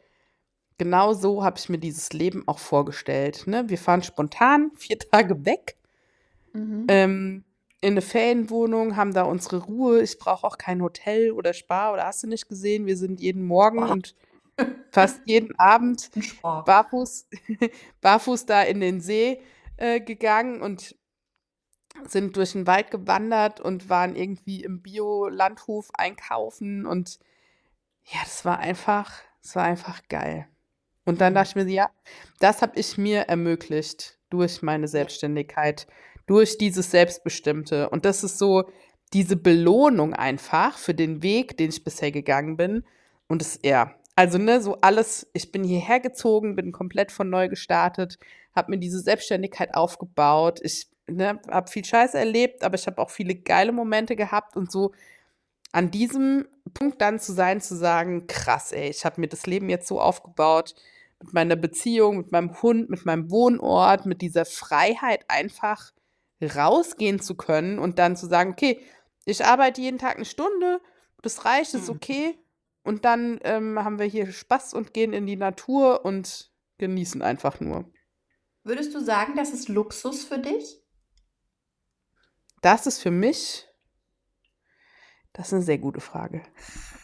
genau 0.79 1.13
so 1.13 1.43
habe 1.43 1.59
ich 1.59 1.69
mir 1.69 1.77
dieses 1.77 2.13
Leben 2.13 2.47
auch 2.47 2.59
vorgestellt. 2.59 3.45
Ne? 3.45 3.69
Wir 3.69 3.77
fahren 3.77 4.01
spontan 4.01 4.71
vier 4.75 4.97
Tage 5.11 5.45
weg 5.45 5.77
mhm. 6.53 6.85
ähm, 6.87 7.43
in 7.85 7.93
eine 7.93 8.01
Ferienwohnung, 8.01 8.95
haben 8.95 9.13
da 9.13 9.21
unsere 9.23 9.57
Ruhe. 9.57 10.01
Ich 10.01 10.17
brauche 10.17 10.45
auch 10.47 10.57
kein 10.57 10.81
Hotel 10.81 11.31
oder 11.31 11.53
Spa 11.53 11.93
oder 11.93 12.07
hast 12.07 12.23
du 12.23 12.27
nicht 12.27 12.49
gesehen? 12.49 12.87
Wir 12.87 12.97
sind 12.97 13.21
jeden 13.21 13.45
Morgen 13.45 13.83
oh. 13.83 13.91
und 13.91 14.15
fast 14.91 15.21
jeden 15.25 15.53
Abend 15.59 16.09
barfuß, 16.41 17.27
barfuß 18.01 18.47
da 18.47 18.63
in 18.63 18.79
den 18.79 19.01
See 19.01 19.39
äh, 19.77 20.01
gegangen 20.01 20.63
und 20.63 20.95
sind 22.07 22.35
durch 22.37 22.53
den 22.53 22.65
Wald 22.65 22.89
gewandert 22.89 23.61
und 23.61 23.87
waren 23.87 24.15
irgendwie 24.15 24.63
im 24.63 24.81
Bio-Landhof 24.81 25.91
einkaufen 25.93 26.87
und 26.87 27.19
ja, 28.05 28.19
das 28.23 28.45
war 28.45 28.57
einfach, 28.57 29.11
das 29.43 29.55
war 29.55 29.63
einfach 29.63 30.01
geil. 30.09 30.47
Und 31.05 31.21
dann 31.21 31.35
dachte 31.35 31.49
ich 31.49 31.65
mir, 31.65 31.71
ja, 31.71 31.91
das 32.39 32.63
habe 32.63 32.79
ich 32.79 32.97
mir 32.97 33.21
ermöglicht 33.21 34.17
durch 34.31 34.63
meine 34.63 34.87
Selbstständigkeit, 34.87 35.85
durch 36.25 36.57
dieses 36.57 36.91
Selbstbestimmte. 36.91 37.89
Und 37.89 38.05
das 38.05 38.23
ist 38.23 38.37
so 38.37 38.65
diese 39.13 39.35
Belohnung 39.35 40.13
einfach 40.13 40.77
für 40.77 40.93
den 40.93 41.21
Weg, 41.23 41.57
den 41.57 41.69
ich 41.69 41.83
bisher 41.83 42.11
gegangen 42.11 42.57
bin. 42.57 42.83
Und 43.27 43.41
es, 43.41 43.59
ja, 43.63 43.95
also, 44.15 44.37
ne, 44.37 44.61
so 44.61 44.77
alles, 44.81 45.27
ich 45.33 45.51
bin 45.51 45.63
hierher 45.63 45.99
gezogen, 45.99 46.55
bin 46.55 46.71
komplett 46.71 47.11
von 47.11 47.29
neu 47.29 47.49
gestartet, 47.49 48.17
habe 48.55 48.71
mir 48.71 48.77
diese 48.77 48.99
Selbstständigkeit 48.99 49.75
aufgebaut. 49.75 50.59
Ich 50.63 50.87
ne, 51.07 51.39
habe 51.49 51.69
viel 51.69 51.85
Scheiß 51.85 52.13
erlebt, 52.13 52.63
aber 52.63 52.75
ich 52.75 52.87
habe 52.87 53.01
auch 53.01 53.09
viele 53.09 53.35
geile 53.35 53.71
Momente 53.71 54.15
gehabt 54.15 54.55
und 54.55 54.71
so 54.71 54.93
an 55.71 55.91
diesem 55.91 56.47
Punkt 56.73 57.01
dann 57.01 57.19
zu 57.19 57.33
sein, 57.33 57.59
zu 57.59 57.75
sagen, 57.75 58.27
krass, 58.27 58.71
ey, 58.71 58.89
ich 58.89 59.03
habe 59.03 59.19
mir 59.19 59.27
das 59.27 59.45
Leben 59.45 59.69
jetzt 59.69 59.87
so 59.87 59.99
aufgebaut, 59.99 60.73
mit 61.21 61.33
meiner 61.33 61.57
Beziehung, 61.57 62.17
mit 62.17 62.31
meinem 62.31 62.61
Hund, 62.61 62.89
mit 62.89 63.05
meinem 63.05 63.29
Wohnort, 63.29 64.05
mit 64.05 64.21
dieser 64.21 64.45
Freiheit 64.45 65.25
einfach 65.27 65.91
rausgehen 66.45 67.19
zu 67.19 67.35
können 67.35 67.79
und 67.79 67.99
dann 67.99 68.15
zu 68.15 68.27
sagen, 68.27 68.51
okay, 68.51 68.81
ich 69.25 69.45
arbeite 69.45 69.81
jeden 69.81 69.97
Tag 69.97 70.15
eine 70.15 70.25
Stunde, 70.25 70.81
das 71.21 71.45
reicht, 71.45 71.73
ist 71.73 71.89
mhm. 71.89 71.95
okay. 71.95 72.39
Und 72.83 73.03
dann 73.03 73.39
ähm, 73.43 73.83
haben 73.83 73.97
wir 73.97 74.05
hier 74.05 74.31
Spaß 74.31 74.75
und 74.75 74.93
gehen 74.93 75.11
in 75.11 75.25
die 75.25 75.37
Natur 75.37 76.05
und 76.05 76.51
genießen 76.77 77.21
einfach 77.23 77.59
nur. 77.59 77.91
Würdest 78.63 78.93
du 78.93 78.99
sagen, 78.99 79.33
das 79.35 79.51
ist 79.51 79.69
Luxus 79.69 80.23
für 80.23 80.37
dich? 80.37 80.83
Das 82.61 82.85
ist 82.85 83.01
für 83.01 83.11
mich 83.11 83.67
das 85.35 85.47
ist 85.47 85.53
eine 85.53 85.63
sehr 85.63 85.77
gute 85.79 85.99
Frage. 85.99 86.43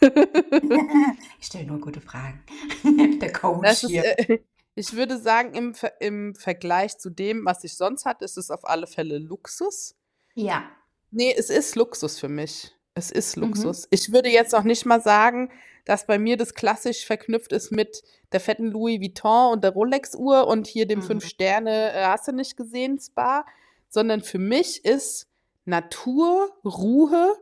ich 0.00 1.46
stelle 1.46 1.66
nur 1.66 1.80
gute 1.80 2.00
Fragen. 2.00 2.42
Der 3.20 3.30
Coach 3.30 3.62
das 3.62 3.80
hier. 3.80 4.18
Ist, 4.18 4.30
äh, 4.30 4.38
ich 4.74 4.94
würde 4.94 5.18
sagen, 5.18 5.54
im, 5.54 5.74
im 6.00 6.34
Vergleich 6.34 6.98
zu 6.98 7.10
dem, 7.10 7.44
was 7.44 7.64
ich 7.64 7.76
sonst 7.76 8.04
hatte, 8.04 8.24
ist 8.24 8.38
es 8.38 8.50
auf 8.50 8.64
alle 8.64 8.86
Fälle 8.86 9.18
Luxus. 9.18 9.94
Ja. 10.34 10.64
Nee, 11.10 11.34
es 11.36 11.50
ist 11.50 11.76
Luxus 11.76 12.18
für 12.18 12.28
mich. 12.28 12.72
Es 12.94 13.10
ist 13.10 13.36
mhm. 13.36 13.44
Luxus. 13.44 13.82
Mhm. 13.82 13.88
Ich 13.90 14.12
würde 14.12 14.30
jetzt 14.30 14.54
auch 14.54 14.62
nicht 14.62 14.86
mal 14.86 15.00
sagen, 15.00 15.50
dass 15.84 16.06
bei 16.06 16.18
mir 16.18 16.36
das 16.36 16.54
klassisch 16.54 17.04
verknüpft 17.04 17.52
ist 17.52 17.70
mit 17.70 18.02
der 18.32 18.40
fetten 18.40 18.66
Louis 18.66 19.00
Vuitton 19.00 19.52
und 19.52 19.64
der 19.64 19.72
Rolex-Uhr 19.72 20.46
und 20.46 20.66
hier 20.66 20.86
dem 20.86 21.00
mhm. 21.00 21.04
Fünf-Sterne, 21.04 21.92
äh, 21.92 22.04
hast 22.06 22.28
du 22.28 22.32
nicht 22.32 22.56
gesehen, 22.56 22.98
Spa, 22.98 23.44
sondern 23.88 24.22
für 24.22 24.38
mich 24.38 24.84
ist 24.84 25.28
Natur, 25.64 26.56
Ruhe, 26.64 27.36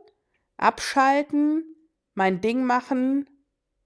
abschalten, 0.57 1.63
mein 2.13 2.41
Ding 2.41 2.63
machen, 2.63 3.29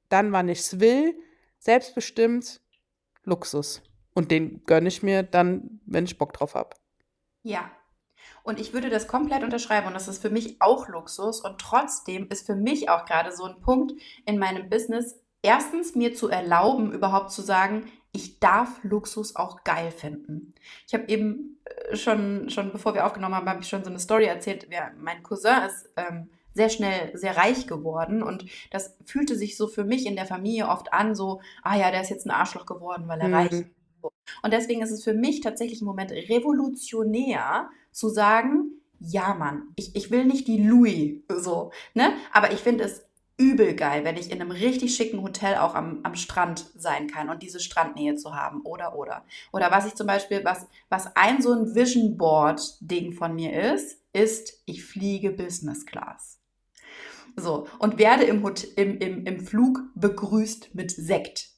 dann, 0.09 0.31
wann 0.31 0.49
ich 0.49 0.59
es 0.59 0.79
will, 0.79 1.15
selbstbestimmt, 1.59 2.61
Luxus. 3.25 3.81
Und 4.13 4.31
den 4.31 4.63
gönne 4.65 4.87
ich 4.87 5.03
mir 5.03 5.23
dann, 5.23 5.81
wenn 5.85 6.05
ich 6.05 6.17
Bock 6.17 6.33
drauf 6.33 6.55
habe. 6.55 6.75
Ja. 7.43 7.69
Und 8.43 8.59
ich 8.59 8.73
würde 8.73 8.89
das 8.89 9.07
komplett 9.07 9.43
unterschreiben 9.43 9.87
und 9.87 9.93
das 9.93 10.07
ist 10.07 10.21
für 10.21 10.29
mich 10.29 10.61
auch 10.61 10.87
Luxus. 10.87 11.41
Und 11.41 11.59
trotzdem 11.59 12.27
ist 12.29 12.45
für 12.45 12.55
mich 12.55 12.89
auch 12.89 13.05
gerade 13.05 13.31
so 13.31 13.43
ein 13.43 13.59
Punkt 13.59 13.93
in 14.25 14.39
meinem 14.39 14.69
Business, 14.69 15.19
erstens 15.41 15.95
mir 15.95 16.15
zu 16.15 16.29
erlauben, 16.29 16.91
überhaupt 16.91 17.31
zu 17.31 17.41
sagen, 17.41 17.91
ich 18.13 18.39
darf 18.39 18.79
Luxus 18.83 19.35
auch 19.35 19.63
geil 19.63 19.91
finden. 19.91 20.53
Ich 20.87 20.93
habe 20.93 21.07
eben 21.07 21.59
äh, 21.65 21.95
schon, 21.95 22.49
schon 22.49 22.71
bevor 22.71 22.93
wir 22.93 23.05
aufgenommen 23.05 23.35
haben, 23.35 23.49
habe 23.49 23.61
ich 23.61 23.67
schon 23.67 23.83
so 23.83 23.89
eine 23.89 23.99
Story 23.99 24.25
erzählt. 24.25 24.67
Ja, 24.71 24.91
mein 24.97 25.21
Cousin 25.21 25.63
ist 25.63 25.89
ähm, 25.97 26.29
sehr 26.55 26.69
schnell 26.69 27.15
sehr 27.15 27.37
reich 27.37 27.67
geworden 27.67 28.23
und 28.23 28.45
das 28.71 28.95
fühlte 29.05 29.35
sich 29.35 29.57
so 29.57 29.67
für 29.67 29.83
mich 29.83 30.07
in 30.07 30.15
der 30.15 30.25
Familie 30.25 30.69
oft 30.69 30.91
an, 30.93 31.13
so, 31.13 31.41
ah 31.61 31.77
ja, 31.77 31.91
der 31.91 32.01
ist 32.01 32.09
jetzt 32.09 32.25
ein 32.25 32.31
Arschloch 32.31 32.65
geworden, 32.65 33.07
weil 33.07 33.19
er 33.19 33.27
mhm. 33.27 33.33
reich 33.33 33.51
ist. 33.51 33.65
Und 34.41 34.53
deswegen 34.53 34.81
ist 34.81 34.91
es 34.91 35.03
für 35.03 35.13
mich 35.13 35.41
tatsächlich 35.41 35.81
im 35.81 35.87
Moment 35.87 36.11
revolutionär 36.11 37.69
zu 37.91 38.09
sagen, 38.09 38.71
ja, 38.99 39.33
Mann, 39.33 39.63
ich, 39.75 39.95
ich 39.95 40.09
will 40.09 40.25
nicht 40.25 40.47
die 40.47 40.63
Louis 40.63 41.21
so, 41.27 41.71
ne? 41.93 42.13
Aber 42.31 42.51
ich 42.51 42.59
finde 42.59 42.85
es 42.85 43.05
übel 43.37 43.75
geil, 43.75 44.05
wenn 44.05 44.15
ich 44.15 44.31
in 44.31 44.39
einem 44.39 44.51
richtig 44.51 44.95
schicken 44.95 45.21
Hotel 45.21 45.57
auch 45.57 45.75
am, 45.75 45.99
am 46.03 46.15
Strand 46.15 46.71
sein 46.75 47.07
kann 47.07 47.29
und 47.29 47.43
diese 47.43 47.59
Strandnähe 47.59 48.15
zu 48.15 48.33
haben. 48.33 48.61
Oder, 48.61 48.95
oder. 48.95 49.25
Oder 49.51 49.71
was 49.71 49.85
ich 49.85 49.95
zum 49.95 50.07
Beispiel, 50.07 50.45
was, 50.45 50.67
was 50.89 51.13
ein 51.17 51.41
so 51.41 51.51
ein 51.51 51.75
Vision 51.75 52.15
Board-Ding 52.17 53.11
von 53.11 53.35
mir 53.35 53.73
ist, 53.73 54.01
ist, 54.13 54.61
ich 54.65 54.85
fliege 54.85 55.31
Business 55.31 55.85
Class. 55.85 56.39
So, 57.35 57.67
und 57.79 57.97
werde 57.97 58.23
im, 58.23 58.43
Hotel, 58.43 58.69
im, 58.75 58.97
im, 58.99 59.25
im 59.25 59.39
Flug 59.39 59.81
begrüßt 59.95 60.73
mit 60.73 60.91
Sekt. 60.91 61.49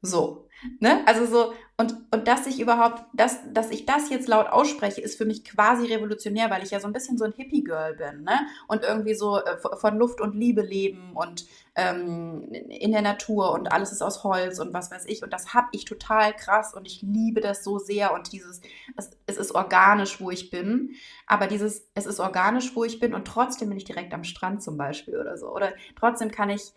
So, 0.00 0.48
ne? 0.80 1.06
Also 1.06 1.26
so, 1.26 1.52
und, 1.76 1.96
und 2.12 2.28
dass 2.28 2.46
ich 2.46 2.60
überhaupt, 2.60 3.02
dass, 3.14 3.40
dass 3.52 3.70
ich 3.70 3.84
das 3.84 4.08
jetzt 4.08 4.28
laut 4.28 4.46
ausspreche, 4.46 5.00
ist 5.00 5.18
für 5.18 5.24
mich 5.24 5.44
quasi 5.44 5.86
revolutionär, 5.86 6.48
weil 6.48 6.62
ich 6.62 6.70
ja 6.70 6.78
so 6.78 6.86
ein 6.86 6.92
bisschen 6.92 7.18
so 7.18 7.24
ein 7.24 7.32
Hippie-Girl 7.32 7.96
bin, 7.96 8.22
ne? 8.22 8.46
Und 8.68 8.84
irgendwie 8.84 9.14
so 9.14 9.38
äh, 9.38 9.56
von 9.56 9.98
Luft 9.98 10.20
und 10.20 10.36
Liebe 10.36 10.62
leben 10.62 11.12
und 11.14 11.46
ähm, 11.74 12.48
in 12.52 12.92
der 12.92 13.02
Natur 13.02 13.50
und 13.50 13.72
alles 13.72 13.90
ist 13.90 14.02
aus 14.02 14.22
Holz 14.22 14.60
und 14.60 14.72
was 14.72 14.92
weiß 14.92 15.06
ich. 15.06 15.24
Und 15.24 15.32
das 15.32 15.52
habe 15.52 15.66
ich 15.72 15.84
total 15.84 16.32
krass 16.32 16.74
und 16.74 16.86
ich 16.86 17.02
liebe 17.02 17.40
das 17.40 17.64
so 17.64 17.78
sehr. 17.78 18.14
Und 18.14 18.30
dieses, 18.32 18.60
es, 18.96 19.10
es 19.26 19.36
ist 19.36 19.52
organisch, 19.52 20.20
wo 20.20 20.30
ich 20.30 20.50
bin. 20.50 20.94
Aber 21.26 21.48
dieses, 21.48 21.88
es 21.94 22.06
ist 22.06 22.20
organisch, 22.20 22.76
wo 22.76 22.84
ich 22.84 23.00
bin 23.00 23.14
und 23.14 23.26
trotzdem 23.26 23.70
bin 23.70 23.78
ich 23.78 23.84
direkt 23.84 24.14
am 24.14 24.22
Strand 24.22 24.62
zum 24.62 24.76
Beispiel 24.76 25.18
oder 25.18 25.36
so. 25.36 25.52
Oder 25.52 25.72
trotzdem 25.96 26.30
kann 26.30 26.50
ich 26.50 26.72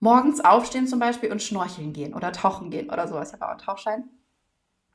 morgens 0.00 0.40
aufstehen 0.40 0.86
zum 0.86 0.98
Beispiel 0.98 1.30
und 1.30 1.42
schnorcheln 1.42 1.92
gehen 1.92 2.14
oder 2.14 2.32
tauchen 2.32 2.70
gehen 2.70 2.90
oder 2.90 3.08
sowas. 3.08 3.28
Ich 3.28 3.34
habe 3.34 3.46
auch 3.46 3.50
einen 3.50 3.58
Tauchschein. 3.58 4.04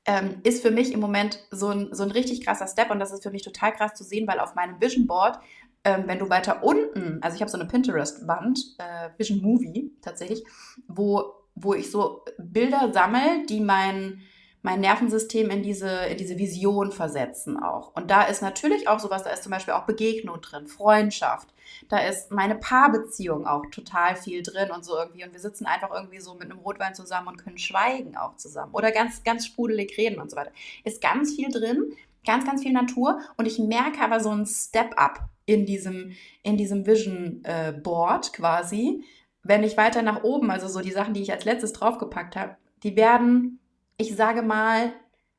Ähm, 0.06 0.40
ist 0.44 0.64
für 0.64 0.72
mich 0.72 0.94
im 0.94 1.00
Moment 1.00 1.40
so 1.52 1.68
ein, 1.68 1.94
so 1.94 2.02
ein 2.02 2.10
richtig 2.10 2.44
krasser 2.44 2.68
Step 2.68 2.90
und 2.90 2.98
das 3.00 3.12
ist 3.12 3.22
für 3.22 3.30
mich 3.30 3.44
total 3.44 3.72
krass 3.72 3.94
zu 3.94 4.04
sehen, 4.04 4.28
weil 4.28 4.40
auf 4.40 4.56
meinem 4.56 4.82
Vision 4.82 5.06
Board, 5.06 5.38
ähm, 5.84 6.06
wenn 6.08 6.18
du 6.18 6.28
weiter 6.28 6.64
unten, 6.64 7.20
also 7.22 7.36
ich 7.36 7.42
habe 7.42 7.52
so 7.52 7.60
eine 7.60 7.68
Pinterest-Wand, 7.68 8.60
äh, 8.80 9.10
Vision 9.18 9.42
Movie 9.42 9.96
tatsächlich, 10.02 10.44
wo, 10.88 11.34
wo 11.54 11.76
ich 11.76 11.92
so 11.92 12.26
Bilder 12.40 12.92
sammle, 12.92 13.46
die 13.48 13.60
mein 13.60 14.24
mein 14.63 14.80
Nervensystem 14.80 15.50
in 15.50 15.63
diese, 15.63 15.89
in 16.06 16.17
diese 16.17 16.38
Vision 16.38 16.91
versetzen 16.91 17.62
auch. 17.62 17.95
Und 17.95 18.12
da 18.12 18.24
ist 18.24 18.41
natürlich 18.41 18.88
auch 18.88 19.00
sowas, 19.00 19.24
da 19.24 19.32
ist 19.32 19.43
zum 19.43 19.52
Beispiel 19.52 19.74
auch 19.74 19.86
Begegnung 19.86 20.39
drin, 20.41 20.67
Freundschaft. 20.67 21.50
Da 21.89 22.00
ist 22.00 22.32
meine 22.32 22.56
Paarbeziehung 22.56 23.47
auch 23.47 23.65
total 23.71 24.15
viel 24.15 24.43
drin 24.43 24.69
und 24.71 24.86
so 24.86 24.95
irgendwie. 24.97 25.24
Und 25.24 25.34
wir 25.34 25.39
sitzen 25.39 25.65
einfach 25.65 25.89
irgendwie 25.91 26.19
so 26.19 26.36
mit 26.36 26.43
einem 26.43 26.60
Rotwein 26.60 26.93
zusammen 26.93 27.30
und 27.30 27.38
können 27.38 27.58
schweigen 27.58 28.15
auch 28.17 28.36
zusammen. 28.36 28.74
Oder 28.74 28.91
ganz, 28.91 29.24
ganz 29.24 29.47
sprudelig 29.47 29.97
reden 29.97 30.21
und 30.21 30.30
so 30.30 30.38
weiter. 30.38 30.52
Ist 30.84 31.02
ganz 31.02 31.34
viel 31.34 31.50
drin, 31.50 31.93
ganz, 32.26 32.45
ganz 32.45 32.62
viel 32.62 32.74
Natur. 32.74 33.19
Und 33.38 33.47
ich 33.47 33.58
merke 33.58 34.02
aber 34.02 34.19
so 34.19 34.30
ein 34.30 34.45
Step-up 34.45 35.21
in 35.45 35.65
diesem, 35.65 36.12
in 36.43 36.58
diesem 36.58 36.86
Vision 36.86 37.41
äh, 37.45 37.71
Board 37.71 38.32
quasi. 38.34 39.04
Wenn 39.41 39.63
ich 39.63 39.76
weiter 39.76 40.04
nach 40.04 40.24
oben, 40.24 40.52
also 40.52 40.67
so 40.67 40.82
die 40.82 40.91
Sachen, 40.91 41.15
die 41.15 41.24
ich 41.24 41.32
als 41.32 41.45
letztes 41.45 41.74
draufgepackt 41.74 42.36
habe, 42.36 42.58
die 42.84 42.95
werden 42.95 43.60
ich 43.98 44.16
sage 44.16 44.42
mal, 44.42 44.94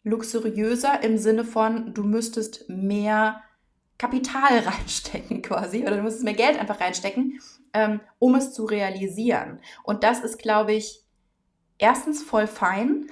luxuriöser 0.05 1.03
im 1.03 1.19
Sinne 1.19 1.45
von, 1.45 1.95
du 1.95 2.03
müsstest 2.03 2.69
mehr 2.69 3.43
Kapital 3.99 4.59
reinstecken 4.67 5.43
quasi 5.43 5.83
oder 5.83 5.97
du 5.97 6.03
müsstest 6.03 6.25
mehr 6.25 6.35
Geld 6.35 6.59
einfach 6.59 6.81
reinstecken, 6.81 7.41
ähm, 7.73 8.01
um 8.19 8.35
es 8.35 8.53
zu 8.53 8.65
realisieren. 8.65 9.61
Und 9.85 10.05
das 10.05 10.21
ist, 10.21 10.38
glaube 10.38 10.73
ich, 10.73 11.03
erstens 11.79 12.23
voll 12.23 12.47
fein 12.47 13.09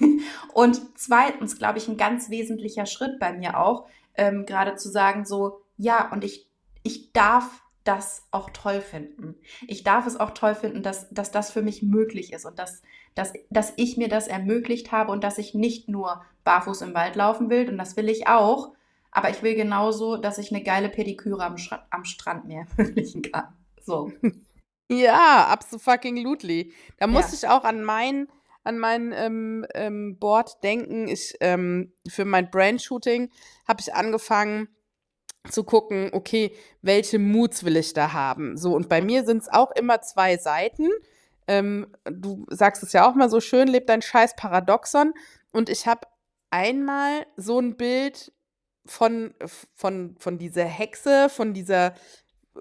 und 0.54 0.98
zweitens, 0.98 1.58
glaube 1.58 1.78
ich, 1.78 1.88
ein 1.88 1.96
ganz 1.96 2.30
wesentlicher 2.30 2.86
Schritt 2.86 3.18
bei 3.18 3.32
mir 3.32 3.58
auch, 3.58 3.86
ähm, 4.16 4.46
gerade 4.46 4.76
zu 4.76 4.90
sagen 4.90 5.24
so, 5.24 5.62
ja, 5.76 6.10
und 6.12 6.24
ich, 6.24 6.48
ich 6.82 7.12
darf 7.12 7.62
das 7.84 8.26
auch 8.30 8.50
toll 8.50 8.80
finden. 8.80 9.34
Ich 9.66 9.82
darf 9.82 10.06
es 10.06 10.18
auch 10.18 10.30
toll 10.30 10.54
finden, 10.54 10.82
dass, 10.82 11.10
dass 11.10 11.30
das 11.30 11.50
für 11.50 11.62
mich 11.62 11.82
möglich 11.82 12.32
ist 12.32 12.46
und 12.46 12.58
dass, 12.58 12.82
dass, 13.14 13.32
dass 13.50 13.72
ich 13.76 13.96
mir 13.96 14.08
das 14.08 14.28
ermöglicht 14.28 14.92
habe 14.92 15.12
und 15.12 15.24
dass 15.24 15.38
ich 15.38 15.54
nicht 15.54 15.88
nur 15.88 16.22
barfuß 16.44 16.82
im 16.82 16.94
Wald 16.94 17.16
laufen 17.16 17.50
will 17.50 17.68
und 17.68 17.78
das 17.78 17.96
will 17.96 18.08
ich 18.08 18.26
auch, 18.26 18.72
aber 19.10 19.30
ich 19.30 19.42
will 19.42 19.54
genauso, 19.54 20.16
dass 20.16 20.38
ich 20.38 20.50
eine 20.50 20.62
geile 20.62 20.88
Pediküre 20.88 21.44
am, 21.44 21.56
Sch 21.56 21.72
am 21.90 22.04
Strand 22.04 22.46
mir 22.46 22.66
ermöglichen 22.76 23.22
kann. 23.22 23.54
So. 23.82 24.12
Ja, 24.90 25.46
absolutely. 25.46 26.74
Da 26.98 27.06
muss 27.06 27.28
ja. 27.28 27.32
ich 27.32 27.48
auch 27.48 27.64
an 27.64 27.82
mein, 27.82 28.28
an 28.64 28.78
mein 28.78 29.14
ähm, 29.16 29.66
ähm, 29.72 30.18
Board 30.18 30.62
denken. 30.62 31.08
Ich, 31.08 31.34
ähm, 31.40 31.94
für 32.06 32.26
mein 32.26 32.50
Brand-Shooting 32.50 33.30
habe 33.66 33.80
ich 33.80 33.94
angefangen, 33.94 34.68
zu 35.50 35.64
gucken, 35.64 36.10
okay, 36.12 36.54
welche 36.82 37.18
Moods 37.18 37.64
will 37.64 37.76
ich 37.76 37.92
da 37.92 38.12
haben? 38.12 38.56
So, 38.56 38.74
und 38.74 38.88
bei 38.88 39.02
mir 39.02 39.24
sind 39.24 39.42
es 39.42 39.48
auch 39.48 39.72
immer 39.72 40.00
zwei 40.00 40.36
Seiten. 40.36 40.88
Ähm, 41.46 41.86
du 42.04 42.46
sagst 42.48 42.82
es 42.82 42.92
ja 42.92 43.08
auch 43.08 43.14
mal 43.14 43.28
so 43.28 43.40
schön, 43.40 43.68
lebt 43.68 43.88
dein 43.88 44.02
scheiß 44.02 44.36
Paradoxon. 44.36 45.14
Und 45.52 45.68
ich 45.68 45.86
habe 45.86 46.06
einmal 46.50 47.26
so 47.36 47.58
ein 47.58 47.76
Bild 47.76 48.32
von, 48.86 49.34
von, 49.74 50.16
von 50.18 50.38
dieser 50.38 50.64
Hexe, 50.64 51.28
von 51.28 51.54
dieser 51.54 51.94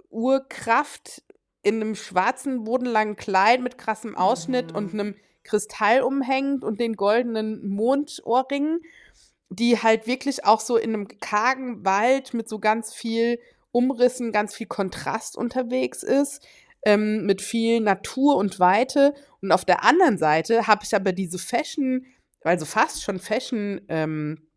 Urkraft 0.10 1.24
in 1.62 1.76
einem 1.76 1.96
schwarzen, 1.96 2.64
bodenlangen 2.64 3.16
Kleid 3.16 3.62
mit 3.62 3.78
krassem 3.78 4.16
Ausschnitt 4.16 4.72
mhm. 4.72 4.78
und 4.78 4.94
einem 4.94 5.16
Kristall 5.44 6.02
umhängt 6.02 6.64
und 6.64 6.80
den 6.80 6.96
goldenen 6.96 7.68
Mondohrringen 7.68 8.82
die 9.56 9.82
halt 9.82 10.08
wirklich 10.08 10.46
auch 10.46 10.60
so 10.60 10.78
in 10.78 10.94
einem 10.94 11.08
kargen 11.08 11.86
Wald 11.86 12.34
mit 12.34 12.50
so 12.50 12.60
ganz 12.60 12.94
viel 12.94 13.40
Umrissen, 13.72 14.32
ganz 14.32 14.56
viel 14.56 14.68
Kontrast 14.68 15.38
unterwegs 15.38 16.04
ist, 16.04 16.46
ähm, 16.86 17.26
mit 17.26 17.42
viel 17.42 17.80
Natur 17.80 18.38
und 18.38 18.60
Weite. 18.60 19.14
Und 19.42 19.52
auf 19.52 19.66
der 19.66 19.84
anderen 19.84 20.18
Seite 20.18 20.68
habe 20.68 20.84
ich 20.84 20.96
aber 20.96 21.12
diese 21.12 21.40
Fashion, 21.40 22.06
also 22.44 22.66
fast 22.66 23.04
schon 23.04 23.20
Fashion, 23.20 23.82
ähm, 23.90 24.48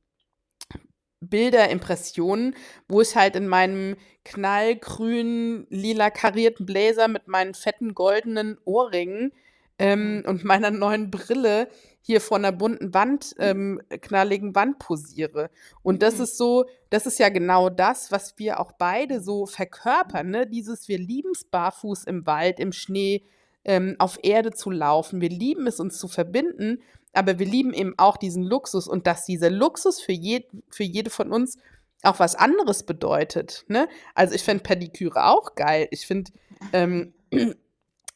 Bilder, 1.21 1.71
Impressionen, 1.71 2.55
wo 2.89 3.01
ich 3.01 3.17
halt 3.17 3.37
in 3.37 3.49
meinem 3.49 3.97
knallgrünen, 4.25 5.67
lila 5.71 6.11
karierten 6.11 6.67
Blazer 6.67 7.09
mit 7.09 7.27
meinen 7.27 7.55
fetten 7.55 7.95
goldenen 7.95 8.59
Ohrringen 8.65 9.33
ähm, 9.79 10.25
und 10.27 10.45
meiner 10.45 10.71
neuen 10.71 11.11
Brille 11.11 11.69
hier 12.07 12.21
vor 12.21 12.37
einer 12.37 12.53
bunten 12.53 12.95
Wand, 12.95 13.35
ähm, 13.41 13.81
knalligen 14.01 14.55
Wand 14.55 14.79
posiere. 14.79 15.51
Und 15.83 16.03
das 16.03 16.19
mhm. 16.19 16.23
ist 16.23 16.39
so, 16.39 16.65
das 16.89 17.05
ist 17.05 17.19
ja 17.19 17.31
genau 17.31 17.69
das, 17.69 18.13
was 18.13 18.39
wir 18.39 18.61
auch 18.61 18.71
beide 18.71 19.21
so 19.21 19.45
verkörpern, 19.45 20.31
ne? 20.31 20.47
Dieses, 20.47 20.87
wir 20.87 20.99
lieben 20.99 21.33
es 21.35 21.43
barfuß 21.43 22.05
im 22.05 22.25
Wald, 22.25 22.61
im 22.61 22.71
Schnee, 22.71 23.25
ähm, 23.65 23.97
auf 23.99 24.21
Erde 24.23 24.53
zu 24.53 24.71
laufen. 24.71 25.21
Wir 25.21 25.31
lieben 25.31 25.67
es, 25.67 25.81
uns 25.81 25.99
zu 25.99 26.07
verbinden, 26.07 26.81
aber 27.13 27.41
wir 27.41 27.47
lieben 27.47 27.75
eben 27.75 27.95
auch 27.97 28.19
diesen 28.19 28.45
Luxus 28.45 28.87
und 28.87 29.09
dass 29.09 29.25
dieser 29.25 29.51
Luxus 29.51 30.01
für, 30.01 30.13
je, 30.13 30.47
für 30.69 30.85
jede 30.85 31.11
von 31.11 31.33
uns 31.33 31.59
auch 32.05 32.21
was 32.21 32.37
anderes 32.37 32.85
bedeutet. 32.85 33.65
Ne? 33.67 33.89
Also 34.15 34.37
ich 34.37 34.45
finde 34.45 34.63
Pediküre 34.63 35.25
auch 35.25 35.57
geil. 35.57 35.89
Ich 35.91 36.07
finde 36.07 36.31
ähm, 36.73 37.15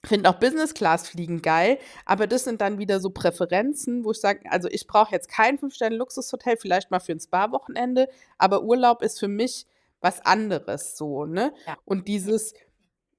Finde 0.05 0.31
auch 0.31 0.41
Business 0.41 0.73
Class 0.73 1.09
Fliegen 1.09 1.43
geil, 1.43 1.79
aber 2.07 2.27
das 2.27 2.45
sind 2.45 2.63
dann 2.63 2.79
wieder 2.79 3.01
so 3.01 3.11
Präferenzen, 3.11 4.05
wo 4.05 4.13
ich 4.13 4.21
sage, 4.21 4.51
also 4.51 4.67
ich 4.71 4.87
brauche 4.87 5.13
jetzt 5.13 5.29
kein 5.29 5.59
Fünf-Sterne-Luxushotel, 5.59 6.57
vielleicht 6.57 6.91
mal 6.91 7.01
für 7.01 7.13
ein 7.13 7.21
Spa-Wochenende, 7.21 8.09
aber 8.39 8.63
Urlaub 8.63 9.03
ist 9.03 9.19
für 9.19 9.29
mich 9.29 9.67
was 10.01 10.25
anderes 10.25 10.97
so, 10.97 11.27
ne? 11.27 11.53
Ja. 11.67 11.77
Und 11.85 12.09
dieses, 12.09 12.55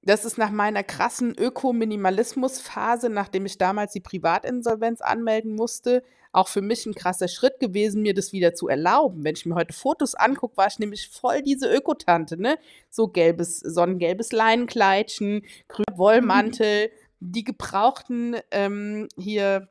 das 0.02 0.24
ist 0.24 0.36
nach 0.36 0.50
meiner 0.50 0.82
krassen 0.82 1.34
Öko-Minimalismus-Phase, 1.38 3.08
nachdem 3.08 3.46
ich 3.46 3.58
damals 3.58 3.92
die 3.92 4.00
Privatinsolvenz 4.00 5.00
anmelden 5.00 5.54
musste, 5.54 6.02
auch 6.32 6.48
für 6.48 6.62
mich 6.62 6.86
ein 6.86 6.94
krasser 6.94 7.28
Schritt 7.28 7.60
gewesen, 7.60 8.02
mir 8.02 8.14
das 8.14 8.32
wieder 8.32 8.54
zu 8.54 8.66
erlauben. 8.68 9.22
Wenn 9.22 9.36
ich 9.36 9.46
mir 9.46 9.54
heute 9.54 9.74
Fotos 9.74 10.14
angucke, 10.14 10.56
war 10.56 10.66
ich 10.66 10.78
nämlich 10.78 11.08
voll 11.08 11.42
diese 11.42 11.72
Ökotante, 11.72 12.40
ne? 12.40 12.58
So 12.90 13.08
gelbes, 13.08 13.58
sonnengelbes 13.60 14.32
Leinenkleidchen, 14.32 15.42
grüner 15.68 15.98
Wollmantel, 15.98 16.90
die 17.20 17.44
gebrauchten 17.44 18.36
ähm, 18.50 19.08
hier 19.16 19.68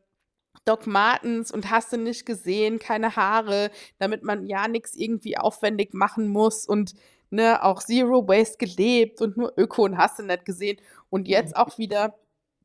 Doc 0.64 0.86
Martens 0.86 1.52
und 1.52 1.72
hast 1.72 1.92
du 1.92 1.98
nicht 1.98 2.26
gesehen, 2.26 2.80
keine 2.80 3.16
Haare, 3.16 3.72
damit 3.98 4.24
man 4.24 4.46
ja 4.46 4.68
nichts 4.68 4.96
irgendwie 4.96 5.38
aufwendig 5.38 5.94
machen 5.94 6.28
muss 6.28 6.68
und 6.68 6.94
ne, 7.32 7.64
auch 7.64 7.82
Zero 7.82 8.28
Waste 8.28 8.58
gelebt 8.58 9.22
und 9.22 9.38
nur 9.38 9.54
Öko 9.58 9.84
und 9.84 9.98
hast 9.98 10.20
du 10.20 10.24
nicht 10.24 10.46
gesehen. 10.46 10.78
Und 11.10 11.28
jetzt 11.28 11.56
mhm. 11.56 11.62
auch 11.62 11.78
wieder 11.78 12.14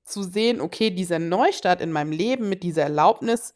zu 0.04 0.22
sehen, 0.22 0.60
okay, 0.60 0.90
dieser 0.90 1.18
Neustart 1.18 1.80
in 1.80 1.90
meinem 1.90 2.12
Leben 2.12 2.48
mit 2.48 2.62
dieser 2.62 2.82
Erlaubnis, 2.82 3.54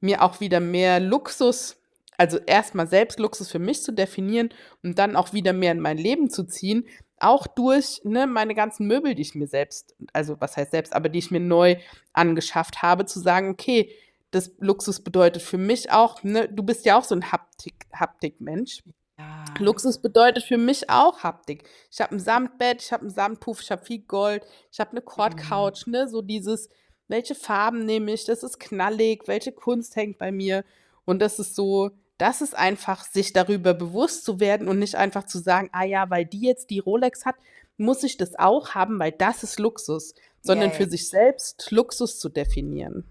mir 0.00 0.22
auch 0.22 0.40
wieder 0.40 0.60
mehr 0.60 0.98
Luxus, 0.98 1.76
also 2.16 2.38
erstmal 2.38 2.86
selbst 2.86 3.18
Luxus 3.18 3.50
für 3.50 3.58
mich 3.58 3.82
zu 3.82 3.92
definieren 3.92 4.50
und 4.82 4.98
dann 4.98 5.16
auch 5.16 5.32
wieder 5.32 5.52
mehr 5.52 5.72
in 5.72 5.80
mein 5.80 5.98
Leben 5.98 6.30
zu 6.30 6.44
ziehen, 6.44 6.86
auch 7.18 7.46
durch 7.46 8.00
ne, 8.04 8.26
meine 8.26 8.54
ganzen 8.54 8.86
Möbel, 8.86 9.14
die 9.14 9.22
ich 9.22 9.34
mir 9.34 9.46
selbst, 9.46 9.94
also 10.12 10.40
was 10.40 10.56
heißt 10.56 10.70
selbst, 10.70 10.94
aber 10.94 11.08
die 11.10 11.18
ich 11.18 11.30
mir 11.30 11.40
neu 11.40 11.76
angeschafft 12.14 12.82
habe, 12.82 13.04
zu 13.04 13.20
sagen, 13.20 13.50
okay, 13.50 13.90
das 14.30 14.52
Luxus 14.58 15.00
bedeutet 15.00 15.42
für 15.42 15.58
mich 15.58 15.90
auch, 15.90 16.22
ne, 16.22 16.48
du 16.48 16.62
bist 16.62 16.86
ja 16.86 16.98
auch 16.98 17.04
so 17.04 17.14
ein 17.14 17.30
Haptik, 17.30 17.86
Haptik-Mensch. 17.92 18.82
Ja. 19.20 19.44
Luxus 19.58 19.98
bedeutet 19.98 20.44
für 20.44 20.56
mich 20.56 20.88
auch 20.88 21.22
Haptik. 21.22 21.68
Ich 21.90 22.00
habe 22.00 22.14
ein 22.14 22.20
Samtbett, 22.20 22.82
ich 22.82 22.92
habe 22.92 23.02
einen 23.02 23.10
Samtpuff, 23.10 23.60
ich 23.60 23.70
habe 23.70 23.84
viel 23.84 24.00
Gold, 24.00 24.44
ich 24.72 24.80
habe 24.80 24.92
eine 24.92 25.02
Cord-Couch, 25.02 25.86
mhm. 25.86 25.92
ne, 25.92 26.08
so 26.08 26.22
dieses, 26.22 26.68
welche 27.08 27.34
Farben 27.34 27.84
nehme 27.84 28.12
ich, 28.12 28.24
das 28.24 28.42
ist 28.42 28.60
knallig, 28.60 29.22
welche 29.26 29.52
Kunst 29.52 29.96
hängt 29.96 30.18
bei 30.18 30.32
mir. 30.32 30.64
Und 31.04 31.20
das 31.20 31.38
ist 31.38 31.54
so, 31.54 31.90
das 32.18 32.40
ist 32.40 32.56
einfach, 32.56 33.04
sich 33.04 33.32
darüber 33.32 33.74
bewusst 33.74 34.24
zu 34.24 34.40
werden 34.40 34.68
und 34.68 34.78
nicht 34.78 34.94
einfach 34.94 35.24
zu 35.24 35.38
sagen, 35.38 35.70
ah 35.72 35.84
ja, 35.84 36.08
weil 36.10 36.24
die 36.24 36.42
jetzt 36.42 36.70
die 36.70 36.78
Rolex 36.78 37.24
hat, 37.24 37.36
muss 37.76 38.02
ich 38.04 38.16
das 38.16 38.38
auch 38.38 38.74
haben, 38.74 38.98
weil 38.98 39.12
das 39.12 39.42
ist 39.42 39.58
Luxus, 39.58 40.14
sondern 40.42 40.68
yeah. 40.68 40.76
für 40.76 40.88
sich 40.88 41.08
selbst 41.08 41.70
Luxus 41.70 42.18
zu 42.18 42.28
definieren. 42.28 43.04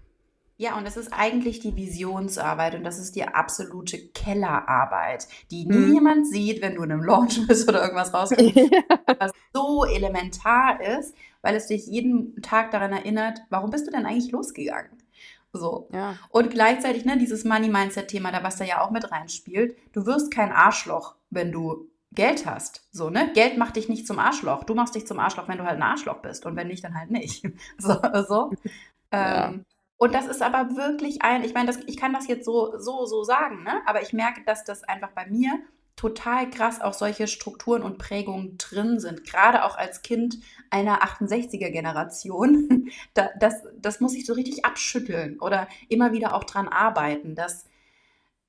Ja, 0.60 0.76
und 0.76 0.86
das 0.86 0.98
ist 0.98 1.10
eigentlich 1.10 1.60
die 1.60 1.74
Visionsarbeit 1.74 2.74
und 2.74 2.84
das 2.84 2.98
ist 2.98 3.16
die 3.16 3.26
absolute 3.26 3.96
Kellerarbeit, 4.08 5.26
die 5.50 5.64
hm. 5.64 5.90
niemand 5.90 6.26
sieht, 6.26 6.60
wenn 6.60 6.74
du 6.74 6.82
in 6.82 6.92
einem 6.92 7.02
Launch 7.02 7.46
bist 7.48 7.66
oder 7.66 7.82
irgendwas 7.82 8.12
rauskommst, 8.12 8.54
was 9.18 9.32
so 9.54 9.86
elementar 9.86 10.78
ist, 10.82 11.14
weil 11.40 11.54
es 11.56 11.68
dich 11.68 11.86
jeden 11.86 12.42
Tag 12.42 12.72
daran 12.72 12.92
erinnert, 12.92 13.40
warum 13.48 13.70
bist 13.70 13.86
du 13.86 13.90
denn 13.90 14.04
eigentlich 14.04 14.32
losgegangen? 14.32 14.90
So. 15.54 15.88
Ja. 15.94 16.18
Und 16.28 16.50
gleichzeitig, 16.50 17.06
ne, 17.06 17.16
dieses 17.16 17.44
Money-Mindset-Thema, 17.44 18.30
da 18.30 18.42
was 18.42 18.56
da 18.56 18.64
ja 18.66 18.82
auch 18.82 18.90
mit 18.90 19.10
reinspielt, 19.10 19.78
du 19.94 20.04
wirst 20.04 20.30
kein 20.30 20.52
Arschloch, 20.52 21.14
wenn 21.30 21.52
du 21.52 21.88
Geld 22.12 22.44
hast. 22.44 22.86
So, 22.92 23.08
ne? 23.08 23.30
Geld 23.32 23.56
macht 23.56 23.76
dich 23.76 23.88
nicht 23.88 24.06
zum 24.06 24.18
Arschloch. 24.18 24.64
Du 24.64 24.74
machst 24.74 24.94
dich 24.94 25.06
zum 25.06 25.20
Arschloch, 25.20 25.48
wenn 25.48 25.56
du 25.56 25.64
halt 25.64 25.76
ein 25.76 25.82
Arschloch 25.82 26.18
bist. 26.18 26.44
Und 26.44 26.54
wenn 26.56 26.66
nicht, 26.68 26.84
dann 26.84 26.98
halt 26.98 27.10
nicht. 27.10 27.48
so, 27.78 27.94
so. 28.28 28.52
Ja. 29.10 29.48
Ähm, 29.48 29.64
und 30.00 30.14
das 30.14 30.26
ist 30.26 30.40
aber 30.40 30.76
wirklich 30.76 31.20
ein, 31.20 31.44
ich 31.44 31.52
meine, 31.52 31.76
ich 31.86 31.98
kann 31.98 32.14
das 32.14 32.26
jetzt 32.26 32.46
so, 32.46 32.78
so, 32.78 33.04
so 33.04 33.22
sagen, 33.22 33.64
ne? 33.64 33.82
aber 33.84 34.00
ich 34.00 34.14
merke, 34.14 34.42
dass 34.46 34.64
das 34.64 34.82
einfach 34.82 35.10
bei 35.10 35.26
mir 35.26 35.60
total 35.94 36.48
krass 36.48 36.80
auch 36.80 36.94
solche 36.94 37.26
Strukturen 37.26 37.82
und 37.82 37.98
Prägungen 37.98 38.56
drin 38.56 38.98
sind. 38.98 39.24
Gerade 39.24 39.62
auch 39.62 39.76
als 39.76 40.00
Kind 40.00 40.38
einer 40.70 41.02
68er-Generation. 41.02 42.90
Da, 43.14 43.28
das, 43.38 43.62
das 43.78 44.00
muss 44.00 44.14
ich 44.14 44.26
so 44.26 44.32
richtig 44.32 44.64
abschütteln 44.64 45.38
oder 45.38 45.68
immer 45.88 46.12
wieder 46.12 46.34
auch 46.34 46.44
dran 46.44 46.66
arbeiten, 46.66 47.34
dass, 47.34 47.66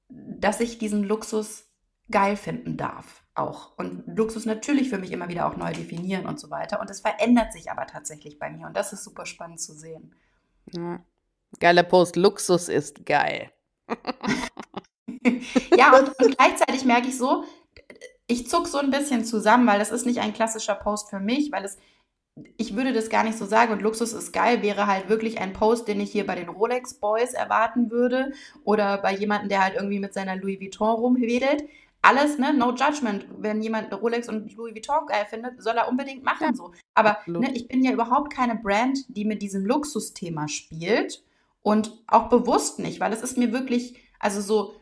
dass 0.09 0.59
ich 0.61 0.77
diesen 0.77 1.03
Luxus 1.03 1.67
geil 2.09 2.37
finden 2.37 2.77
darf. 2.77 3.23
Auch. 3.35 3.77
Und 3.77 4.03
Luxus 4.07 4.45
natürlich 4.45 4.89
für 4.89 4.97
mich 4.97 5.11
immer 5.11 5.29
wieder 5.29 5.47
auch 5.47 5.57
neu 5.57 5.73
definieren 5.73 6.25
und 6.25 6.39
so 6.39 6.49
weiter. 6.49 6.79
Und 6.79 6.89
es 6.89 7.01
verändert 7.01 7.53
sich 7.53 7.69
aber 7.69 7.85
tatsächlich 7.87 8.39
bei 8.39 8.49
mir. 8.49 8.67
Und 8.67 8.77
das 8.77 8.93
ist 8.93 9.03
super 9.03 9.25
spannend 9.25 9.59
zu 9.59 9.73
sehen. 9.73 10.15
Ja. 10.71 11.01
Geiler 11.59 11.83
Post, 11.83 12.15
Luxus 12.15 12.69
ist 12.69 13.05
geil. 13.05 13.51
ja, 15.75 15.97
und, 15.97 16.07
und 16.19 16.37
gleichzeitig 16.37 16.85
merke 16.85 17.07
ich 17.07 17.17
so, 17.17 17.43
ich 18.27 18.49
zuck 18.49 18.67
so 18.67 18.77
ein 18.77 18.91
bisschen 18.91 19.25
zusammen, 19.25 19.67
weil 19.67 19.79
das 19.79 19.91
ist 19.91 20.05
nicht 20.05 20.19
ein 20.19 20.33
klassischer 20.33 20.75
Post 20.75 21.09
für 21.09 21.19
mich, 21.19 21.51
weil 21.51 21.65
es, 21.65 21.77
ich 22.57 22.75
würde 22.75 22.93
das 22.93 23.09
gar 23.09 23.23
nicht 23.23 23.37
so 23.37 23.45
sagen 23.45 23.73
und 23.73 23.81
Luxus 23.81 24.13
ist 24.13 24.31
geil 24.31 24.61
wäre 24.61 24.87
halt 24.87 25.09
wirklich 25.09 25.39
ein 25.39 25.53
Post, 25.53 25.87
den 25.87 25.99
ich 25.99 26.11
hier 26.11 26.25
bei 26.25 26.35
den 26.35 26.49
Rolex 26.49 26.95
Boys 26.95 27.33
erwarten 27.33 27.91
würde 27.91 28.31
oder 28.63 28.97
bei 28.99 29.13
jemandem, 29.13 29.49
der 29.49 29.63
halt 29.63 29.75
irgendwie 29.75 29.99
mit 29.99 30.13
seiner 30.13 30.37
Louis 30.37 30.59
Vuitton 30.59 30.95
rumwedelt. 30.95 31.65
Alles, 32.03 32.39
ne, 32.39 32.51
no 32.51 32.73
judgment. 32.73 33.27
Wenn 33.37 33.61
jemand 33.61 33.93
Rolex 33.93 34.27
und 34.27 34.55
Louis 34.55 34.73
Vuitton 34.73 35.05
geil 35.05 35.25
findet, 35.29 35.61
soll 35.61 35.75
er 35.75 35.87
unbedingt 35.87 36.23
machen 36.23 36.47
ja, 36.47 36.53
so. 36.53 36.71
Aber 36.95 37.19
ne, 37.27 37.51
ich 37.53 37.67
bin 37.67 37.83
ja 37.83 37.91
überhaupt 37.91 38.33
keine 38.33 38.55
Brand, 38.55 38.99
die 39.09 39.25
mit 39.25 39.41
diesem 39.41 39.65
Luxusthema 39.65 40.47
spielt 40.47 41.21
und 41.63 41.91
auch 42.07 42.29
bewusst 42.29 42.79
nicht, 42.79 42.99
weil 42.99 43.13
es 43.13 43.21
ist 43.21 43.37
mir 43.37 43.51
wirklich, 43.51 43.95
also 44.19 44.41
so 44.41 44.73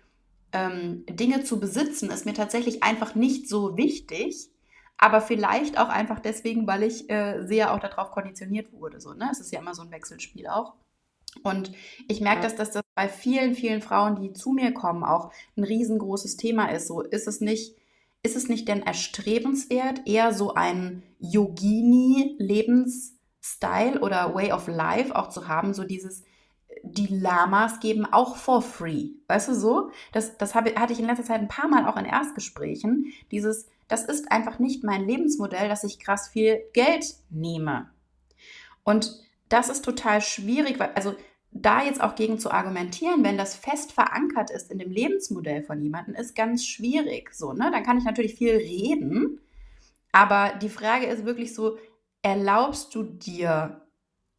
ähm, 0.51 1.05
Dinge 1.09 1.43
zu 1.43 1.59
besitzen, 1.59 2.09
ist 2.09 2.25
mir 2.25 2.33
tatsächlich 2.33 2.83
einfach 2.83 3.15
nicht 3.15 3.49
so 3.49 3.77
wichtig. 3.77 4.49
aber 4.99 5.21
vielleicht 5.21 5.79
auch 5.79 5.89
einfach 5.89 6.19
deswegen, 6.19 6.67
weil 6.67 6.83
ich 6.83 7.09
äh, 7.09 7.43
sehr 7.47 7.73
auch 7.73 7.79
darauf 7.79 8.11
konditioniert 8.11 8.71
wurde. 8.73 8.99
So, 8.99 9.13
ne? 9.13 9.29
Es 9.31 9.39
ist 9.39 9.51
ja 9.51 9.59
immer 9.59 9.73
so 9.73 9.81
ein 9.81 9.89
Wechselspiel 9.91 10.45
auch. 10.47 10.73
Und 11.41 11.71
ich 12.09 12.19
merke, 12.21 12.41
dass, 12.41 12.55
dass 12.55 12.71
das 12.71 12.83
bei 12.95 13.07
vielen, 13.07 13.55
vielen 13.55 13.81
Frauen, 13.81 14.21
die 14.21 14.33
zu 14.33 14.51
mir 14.51 14.73
kommen, 14.73 15.05
auch 15.05 15.31
ein 15.55 15.63
riesengroßes 15.63 16.35
Thema 16.35 16.69
ist. 16.71 16.87
So 16.87 17.01
ist 17.01 17.27
es 17.27 17.39
nicht, 17.39 17.77
ist 18.23 18.35
es 18.35 18.49
nicht 18.49 18.67
denn 18.67 18.83
erstrebenswert, 18.83 20.01
eher 20.05 20.33
so 20.33 20.53
einen 20.53 21.03
Yogini-Lebensstil 21.19 23.99
oder 24.01 24.35
Way 24.35 24.51
of 24.51 24.67
Life 24.67 25.15
auch 25.15 25.29
zu 25.29 25.47
haben, 25.47 25.73
so 25.73 25.85
dieses, 25.85 26.23
die 26.83 27.07
Lamas 27.07 27.79
geben 27.79 28.05
auch 28.05 28.35
for 28.35 28.61
free. 28.61 29.09
Weißt 29.27 29.49
du 29.49 29.55
so? 29.55 29.91
Das, 30.11 30.37
das 30.37 30.55
habe, 30.55 30.75
hatte 30.75 30.93
ich 30.93 30.99
in 30.99 31.05
letzter 31.05 31.23
Zeit 31.23 31.41
ein 31.41 31.47
paar 31.47 31.67
Mal 31.67 31.87
auch 31.87 31.97
in 31.97 32.05
Erstgesprächen. 32.05 33.11
Dieses, 33.31 33.67
das 33.87 34.03
ist 34.03 34.31
einfach 34.31 34.59
nicht 34.59 34.83
mein 34.83 35.07
Lebensmodell, 35.07 35.69
dass 35.69 35.83
ich 35.83 35.99
krass 35.99 36.29
viel 36.29 36.61
Geld 36.73 37.05
nehme. 37.29 37.89
Und 38.83 39.21
das 39.49 39.69
ist 39.69 39.83
total 39.83 40.21
schwierig, 40.21 40.79
weil, 40.79 40.91
also 40.95 41.15
da 41.51 41.83
jetzt 41.83 42.01
auch 42.01 42.15
gegen 42.15 42.39
zu 42.39 42.51
argumentieren, 42.51 43.23
wenn 43.23 43.37
das 43.37 43.55
fest 43.55 43.91
verankert 43.91 44.51
ist 44.51 44.71
in 44.71 44.77
dem 44.77 44.91
Lebensmodell 44.91 45.63
von 45.63 45.81
jemandem, 45.81 46.15
ist 46.15 46.35
ganz 46.35 46.65
schwierig. 46.65 47.33
So, 47.33 47.53
ne? 47.53 47.71
Dann 47.71 47.83
kann 47.83 47.97
ich 47.97 48.03
natürlich 48.03 48.35
viel 48.35 48.55
reden, 48.55 49.41
aber 50.11 50.53
die 50.61 50.69
Frage 50.69 51.07
ist 51.07 51.25
wirklich 51.25 51.53
so, 51.53 51.77
erlaubst 52.21 52.93
du 52.93 53.03
dir 53.03 53.81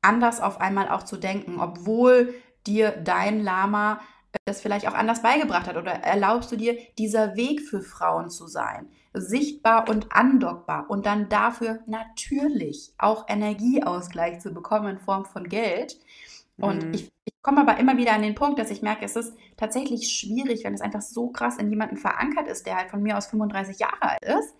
anders 0.03 0.41
auf 0.41 0.61
einmal 0.61 0.89
auch 0.89 1.03
zu 1.03 1.17
denken, 1.17 1.61
obwohl 1.61 2.35
dir 2.67 2.91
dein 2.91 3.43
Lama 3.43 4.01
das 4.45 4.61
vielleicht 4.61 4.87
auch 4.87 4.95
anders 4.95 5.23
beigebracht 5.23 5.67
hat 5.67 5.77
oder 5.77 5.93
erlaubst 5.93 6.53
du 6.53 6.57
dir, 6.57 6.79
dieser 6.99 7.37
Weg 7.37 7.63
für 7.63 7.83
Frauen 7.83 8.31
zu 8.31 8.47
sein, 8.47 8.89
sichtbar 9.13 9.89
und 9.89 10.13
andockbar 10.13 10.89
und 10.89 11.07
dann 11.07 11.29
dafür 11.29 11.81
natürlich 11.87 12.93
auch 12.99 13.29
Energieausgleich 13.29 14.41
zu 14.41 14.53
bekommen 14.53 14.89
in 14.89 14.99
Form 14.99 15.25
von 15.25 15.49
Geld. 15.49 15.99
Und 16.59 16.87
mhm. 16.87 16.95
ich, 16.95 17.11
ich 17.25 17.35
komme 17.43 17.61
aber 17.61 17.79
immer 17.79 17.97
wieder 17.97 18.13
an 18.13 18.23
den 18.23 18.35
Punkt, 18.35 18.59
dass 18.59 18.71
ich 18.71 18.83
merke, 18.83 19.05
es 19.05 19.17
ist 19.17 19.35
tatsächlich 19.57 20.13
schwierig, 20.13 20.63
wenn 20.65 20.75
es 20.75 20.81
einfach 20.81 21.03
so 21.03 21.31
krass 21.31 21.57
in 21.57 21.71
jemanden 21.71 21.97
verankert 21.97 22.47
ist, 22.47 22.67
der 22.67 22.77
halt 22.77 22.91
von 22.91 23.03
mir 23.03 23.19
aus 23.19 23.27
35 23.27 23.79
Jahre 23.79 24.03
alt 24.03 24.23
ist, 24.23 24.55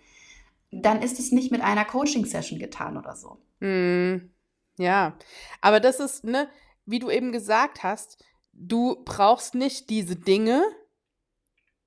dann 0.71 1.01
ist 1.01 1.19
es 1.19 1.31
nicht 1.31 1.51
mit 1.51 1.61
einer 1.61 1.85
Coaching-Session 1.85 2.59
getan 2.59 2.97
oder 2.97 3.15
so. 3.15 3.37
Mhm. 3.59 4.31
Ja, 4.77 5.17
aber 5.61 5.79
das 5.79 5.99
ist, 5.99 6.23
ne, 6.23 6.49
wie 6.85 6.99
du 6.99 7.09
eben 7.09 7.31
gesagt 7.31 7.83
hast, 7.83 8.23
du 8.53 9.01
brauchst 9.05 9.55
nicht 9.55 9.89
diese 9.89 10.15
Dinge, 10.15 10.63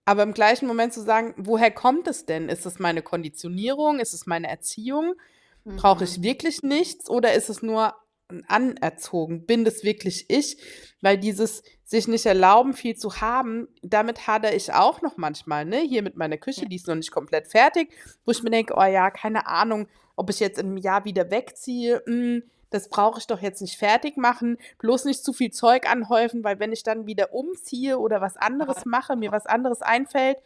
aber 0.05 0.23
im 0.23 0.35
gleichen 0.35 0.67
Moment 0.67 0.93
zu 0.93 1.03
sagen, 1.03 1.35
woher 1.37 1.71
kommt 1.71 2.09
es 2.09 2.27
denn? 2.27 2.49
Ist 2.49 2.67
es 2.67 2.79
meine 2.79 3.03
Konditionierung? 3.03 4.01
Ist 4.01 4.13
es 4.13 4.27
meine 4.27 4.49
Erziehung? 4.49 5.15
Brauche 5.65 6.05
ich 6.05 6.19
mhm. 6.19 6.23
wirklich 6.25 6.63
nichts 6.63 7.09
oder 7.09 7.33
ist 7.33 7.49
es 7.49 7.63
nur 7.63 7.95
anerzogen? 8.49 9.47
Bin 9.47 9.65
das 9.65 9.83
wirklich 9.83 10.29
ich? 10.29 10.59
Weil 11.01 11.17
dieses 11.17 11.63
sich 11.85 12.07
nicht 12.07 12.27
erlauben, 12.27 12.75
viel 12.75 12.97
zu 12.97 13.21
haben, 13.21 13.69
damit 13.83 14.27
hadere 14.27 14.55
ich 14.55 14.73
auch 14.73 15.01
noch 15.01 15.17
manchmal, 15.17 15.65
ne? 15.65 15.81
Hier 15.81 16.03
mit 16.03 16.17
meiner 16.17 16.37
Küche, 16.37 16.67
die 16.67 16.77
ist 16.77 16.87
noch 16.87 16.95
nicht 16.95 17.11
komplett 17.11 17.49
fertig, 17.49 17.95
wo 18.25 18.33
ich 18.33 18.43
mir 18.43 18.51
denke, 18.51 18.75
oh 18.77 18.85
ja, 18.85 19.11
keine 19.11 19.47
Ahnung, 19.47 19.89
ob 20.17 20.29
ich 20.29 20.41
jetzt 20.41 20.59
im 20.59 20.77
Jahr 20.77 21.05
wieder 21.05 21.31
wegziehe. 21.31 22.03
Hm, 22.07 22.43
das 22.75 22.89
brauche 22.89 23.21
ich 23.21 23.27
doch 23.29 23.41
jetzt 23.41 23.63
nicht 23.63 23.77
fertig 23.77 24.17
machen, 24.17 24.59
bloß 24.79 25.05
nicht 25.05 25.25
zu 25.25 25.33
viel 25.33 25.53
Zeug 25.53 25.89
anhäufen, 25.89 26.43
weil 26.43 26.59
wenn 26.59 26.73
ich 26.73 26.83
dann 26.83 27.07
wieder 27.07 27.33
umziehe 27.33 27.99
oder 27.99 28.21
was 28.21 28.37
anderes 28.37 28.85
mache, 28.85 29.15
mir 29.15 29.31
was 29.31 29.47
anderes 29.47 29.81
einfällt, 29.81 30.39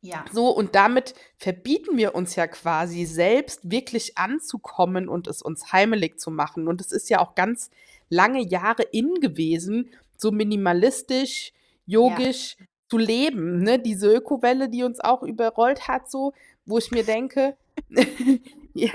ja. 0.00 0.24
So, 0.32 0.50
und 0.50 0.76
damit 0.76 1.14
verbieten 1.38 1.96
wir 1.96 2.14
uns 2.14 2.36
ja 2.36 2.46
quasi 2.46 3.04
selbst 3.04 3.70
wirklich 3.70 4.16
anzukommen 4.16 5.08
und 5.08 5.26
es 5.26 5.42
uns 5.42 5.72
heimelig 5.72 6.20
zu 6.20 6.30
machen. 6.30 6.68
Und 6.68 6.80
es 6.80 6.92
ist 6.92 7.10
ja 7.10 7.18
auch 7.18 7.34
ganz 7.34 7.70
lange 8.08 8.40
Jahre 8.40 8.84
in 8.84 9.14
gewesen, 9.14 9.90
so 10.16 10.30
minimalistisch, 10.30 11.52
yogisch 11.84 12.56
ja. 12.60 12.66
zu 12.88 12.98
leben. 12.98 13.64
Ne? 13.64 13.80
Diese 13.80 14.06
Ökowelle, 14.14 14.68
die 14.68 14.84
uns 14.84 15.00
auch 15.00 15.24
überrollt 15.24 15.88
hat, 15.88 16.08
so, 16.08 16.32
wo 16.64 16.78
ich 16.78 16.92
mir 16.92 17.02
denke, 17.02 17.56
ja. 18.74 18.90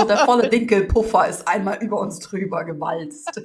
So 0.00 0.06
der 0.06 0.18
volle 0.18 0.48
Dinkelpuffer 0.48 1.28
ist 1.28 1.46
einmal 1.48 1.82
über 1.82 2.00
uns 2.00 2.18
drüber 2.20 2.64
gewalzt. 2.64 3.40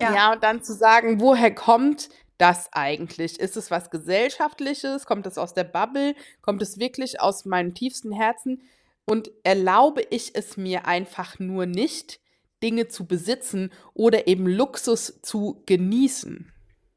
ja. 0.00 0.14
ja, 0.14 0.32
und 0.32 0.42
dann 0.42 0.62
zu 0.62 0.74
sagen, 0.74 1.20
woher 1.20 1.54
kommt 1.54 2.08
das 2.38 2.68
eigentlich? 2.72 3.38
Ist 3.38 3.56
es 3.56 3.70
was 3.70 3.90
Gesellschaftliches? 3.90 5.06
Kommt 5.06 5.26
es 5.26 5.38
aus 5.38 5.54
der 5.54 5.64
Bubble? 5.64 6.14
Kommt 6.40 6.62
es 6.62 6.78
wirklich 6.78 7.20
aus 7.20 7.44
meinem 7.44 7.74
tiefsten 7.74 8.12
Herzen? 8.12 8.62
Und 9.04 9.30
erlaube 9.42 10.02
ich 10.10 10.34
es 10.34 10.56
mir 10.56 10.86
einfach 10.86 11.38
nur 11.38 11.66
nicht, 11.66 12.20
Dinge 12.62 12.88
zu 12.88 13.06
besitzen 13.06 13.72
oder 13.94 14.26
eben 14.28 14.46
Luxus 14.46 15.20
zu 15.22 15.62
genießen? 15.66 16.52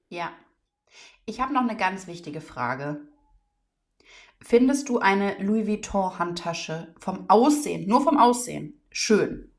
Ja. 0.09 0.31
Ich 1.25 1.41
habe 1.41 1.53
noch 1.53 1.61
eine 1.61 1.75
ganz 1.75 2.07
wichtige 2.07 2.41
Frage. 2.41 3.01
Findest 4.47 4.89
du 4.89 4.99
eine 4.99 5.41
Louis 5.41 5.65
Vuitton 5.65 6.19
Handtasche 6.19 6.93
vom 6.99 7.27
Aussehen, 7.31 7.87
nur 7.87 8.01
vom 8.01 8.19
Aussehen, 8.19 8.79
schön? 8.91 9.51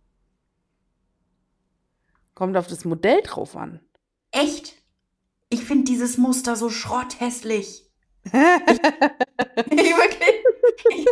Kommt 2.35 2.57
auf 2.57 2.68
das 2.68 2.85
Modell 2.85 3.20
drauf 3.22 3.57
an. 3.57 3.81
Echt? 4.31 4.77
Ich 5.49 5.64
finde 5.64 5.87
dieses 5.87 6.18
Muster 6.18 6.55
so 6.55 6.70
schrotthässlich. 6.70 7.90
ich, 8.27 8.33
ich 8.33 9.96
wirklich. 9.96 10.44
Ich, 10.90 11.07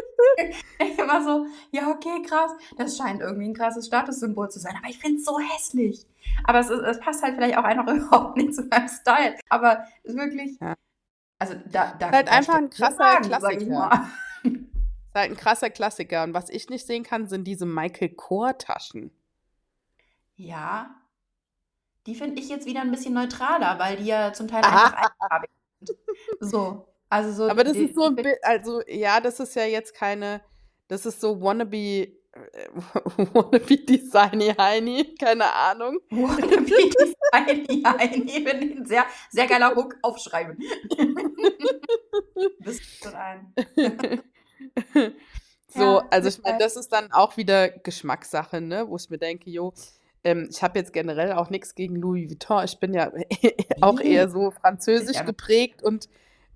ich 0.79 0.99
war 0.99 1.25
so, 1.25 1.47
ja, 1.73 1.91
okay, 1.91 2.23
krass. 2.23 2.53
Das 2.77 2.97
scheint 2.97 3.23
irgendwie 3.23 3.49
ein 3.49 3.55
krasses 3.55 3.89
Statussymbol 3.89 4.51
zu 4.51 4.61
sein, 4.61 4.77
aber 4.79 4.89
ich 4.89 5.01
finde 5.01 5.19
es 5.19 5.25
so 5.25 5.41
hässlich. 5.41 6.07
Aber 6.45 6.61
es, 6.61 6.71
es, 6.71 7.01
passt 7.01 7.25
halt 7.25 7.35
vielleicht 7.35 7.59
auch 7.59 7.65
einfach 7.65 7.89
überhaupt 7.93 8.37
nicht 8.37 8.55
zu 8.55 8.63
meinem 8.67 8.87
Style. 8.87 9.37
Aber 9.49 9.83
es 10.05 10.13
ist 10.13 10.17
wirklich, 10.17 10.61
ja. 10.61 10.77
Also 11.39 11.55
da, 11.67 11.95
da 11.99 12.11
halt 12.11 12.29
einfach 12.29 12.55
ein 12.55 12.71
krasser 12.71 12.97
sagen, 12.97 13.25
Klassiker. 13.25 14.09
Ist 14.45 15.15
halt 15.15 15.31
ein 15.31 15.37
krasser 15.37 15.71
Klassiker. 15.71 16.25
Und 16.25 16.35
was 16.35 16.51
ich 16.51 16.69
nicht 16.71 16.87
sehen 16.87 17.03
kann, 17.03 17.29
sind 17.29 17.45
diese 17.45 17.67
Michael 17.67 18.11
Kors-Taschen. 18.11 19.11
Ja. 20.37 20.95
Die 22.07 22.15
finde 22.15 22.41
ich 22.41 22.49
jetzt 22.49 22.67
wieder 22.67 22.83
ein 22.83 22.91
bisschen 22.91 23.15
neutraler, 23.15 23.79
weil 23.79 23.97
die 23.97 24.07
ja 24.07 24.33
zum 24.33 24.49
Teil 24.49 24.63
einfach 24.65 24.93
einfarbig 24.95 25.51
sind. 25.81 25.99
So. 26.41 26.89
Also 27.09 27.33
so 27.33 27.51
Aber 27.51 27.63
das 27.63 27.77
ist 27.77 27.95
so 27.95 28.05
ein 28.07 28.17
Bild, 28.17 28.39
also 28.43 28.83
ja, 28.89 29.21
das 29.21 29.39
ist 29.39 29.55
ja 29.55 29.65
jetzt 29.65 29.95
keine, 29.95 30.41
das 30.89 31.07
ist 31.07 31.21
so 31.21 31.41
wannabe 31.41 32.09
Wannabe 33.33 33.77
Designy 33.79 34.53
Heini, 34.59 35.15
keine 35.19 35.53
Ahnung. 35.53 35.99
Wannabe 36.11 36.65
Designy 36.65 37.83
Heini, 37.85 38.45
wenn 38.45 38.63
ich 38.63 38.77
ein 38.77 38.87
sehr, 38.87 39.05
sehr 39.31 39.47
geiler 39.47 39.75
Hook 39.75 39.97
aufschreiben. 40.03 40.59
Bist 42.61 43.05
du 43.05 43.17
ein. 43.17 43.53
so, 45.69 45.81
ja, 45.81 46.07
also 46.11 46.29
ich 46.29 46.43
meine, 46.43 46.59
das 46.59 46.77
ist 46.77 46.93
dann 46.93 47.13
auch 47.13 47.37
wieder 47.37 47.69
Geschmackssache, 47.69 48.61
ne? 48.61 48.89
Wo 48.89 48.97
ich 48.97 49.11
mir 49.11 49.19
denke, 49.19 49.51
jo, 49.51 49.73
ähm, 50.25 50.49
ich 50.51 50.63
habe 50.63 50.79
jetzt 50.79 50.93
generell 50.93 51.33
auch 51.33 51.51
nichts 51.51 51.75
gegen 51.75 51.97
Louis 51.97 52.29
Vuitton. 52.29 52.65
Ich 52.65 52.79
bin 52.81 52.95
ja 52.95 53.13
auch 53.81 54.01
eher 54.01 54.29
so 54.29 54.51
französisch 54.51 55.17
ja. 55.17 55.23
geprägt 55.23 55.83
und 55.83 56.09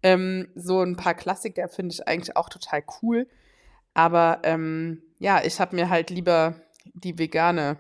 ähm, 0.03 0.49
so 0.55 0.81
ein 0.83 0.97
paar 0.97 1.15
Klassiker 1.15 1.69
finde 1.69 1.93
ich 1.93 2.09
eigentlich 2.09 2.37
auch 2.37 2.49
total 2.49 2.83
cool. 3.03 3.29
Aber 3.95 4.41
ähm, 4.45 5.03
ja, 5.19 5.43
ich 5.45 5.61
habe 5.61 5.77
mir 5.77 5.89
halt 5.89 6.11
lieber 6.11 6.55
die 6.95 7.19
vegane, 7.19 7.79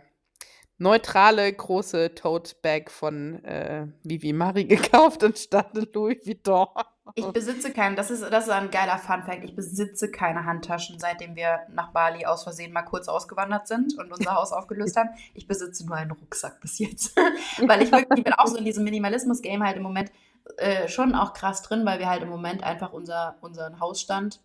neutrale, 0.78 1.52
große 1.52 2.14
Tote 2.14 2.54
Bag 2.62 2.90
von 2.90 3.44
äh, 3.44 3.86
Vivi 4.02 4.32
Marie 4.32 4.64
gekauft 4.68 5.24
anstatt 5.24 5.74
Louis 5.94 6.18
Vuitton. 6.24 6.66
Ich 7.14 7.26
besitze 7.26 7.72
keinen, 7.72 7.96
das 7.96 8.10
ist, 8.10 8.22
das 8.22 8.44
ist 8.44 8.50
ein 8.50 8.70
geiler 8.70 8.98
Fun-Fact. 8.98 9.42
Ich 9.42 9.56
besitze 9.56 10.10
keine 10.10 10.44
Handtaschen, 10.44 10.98
seitdem 10.98 11.36
wir 11.36 11.60
nach 11.70 11.90
Bali 11.90 12.26
aus 12.26 12.42
Versehen 12.42 12.72
mal 12.72 12.82
kurz 12.82 13.08
ausgewandert 13.08 13.66
sind 13.66 13.98
und 13.98 14.12
unser 14.12 14.34
Haus 14.34 14.52
aufgelöst 14.52 14.96
haben. 14.96 15.08
Ich 15.34 15.46
besitze 15.46 15.86
nur 15.86 15.96
einen 15.96 16.10
Rucksack 16.10 16.60
bis 16.60 16.78
jetzt. 16.78 17.16
weil 17.66 17.82
ich 17.82 17.90
wirklich, 17.90 18.18
ich 18.18 18.24
bin 18.24 18.34
auch 18.34 18.46
so 18.46 18.56
in 18.56 18.64
diesem 18.64 18.84
Minimalismus-Game 18.84 19.64
halt 19.64 19.78
im 19.78 19.82
Moment 19.82 20.12
äh, 20.58 20.86
schon 20.88 21.14
auch 21.14 21.32
krass 21.32 21.62
drin, 21.62 21.86
weil 21.86 21.98
wir 21.98 22.10
halt 22.10 22.22
im 22.22 22.28
Moment 22.28 22.62
einfach 22.62 22.92
unser, 22.92 23.36
unseren 23.40 23.80
Hausstand 23.80 24.40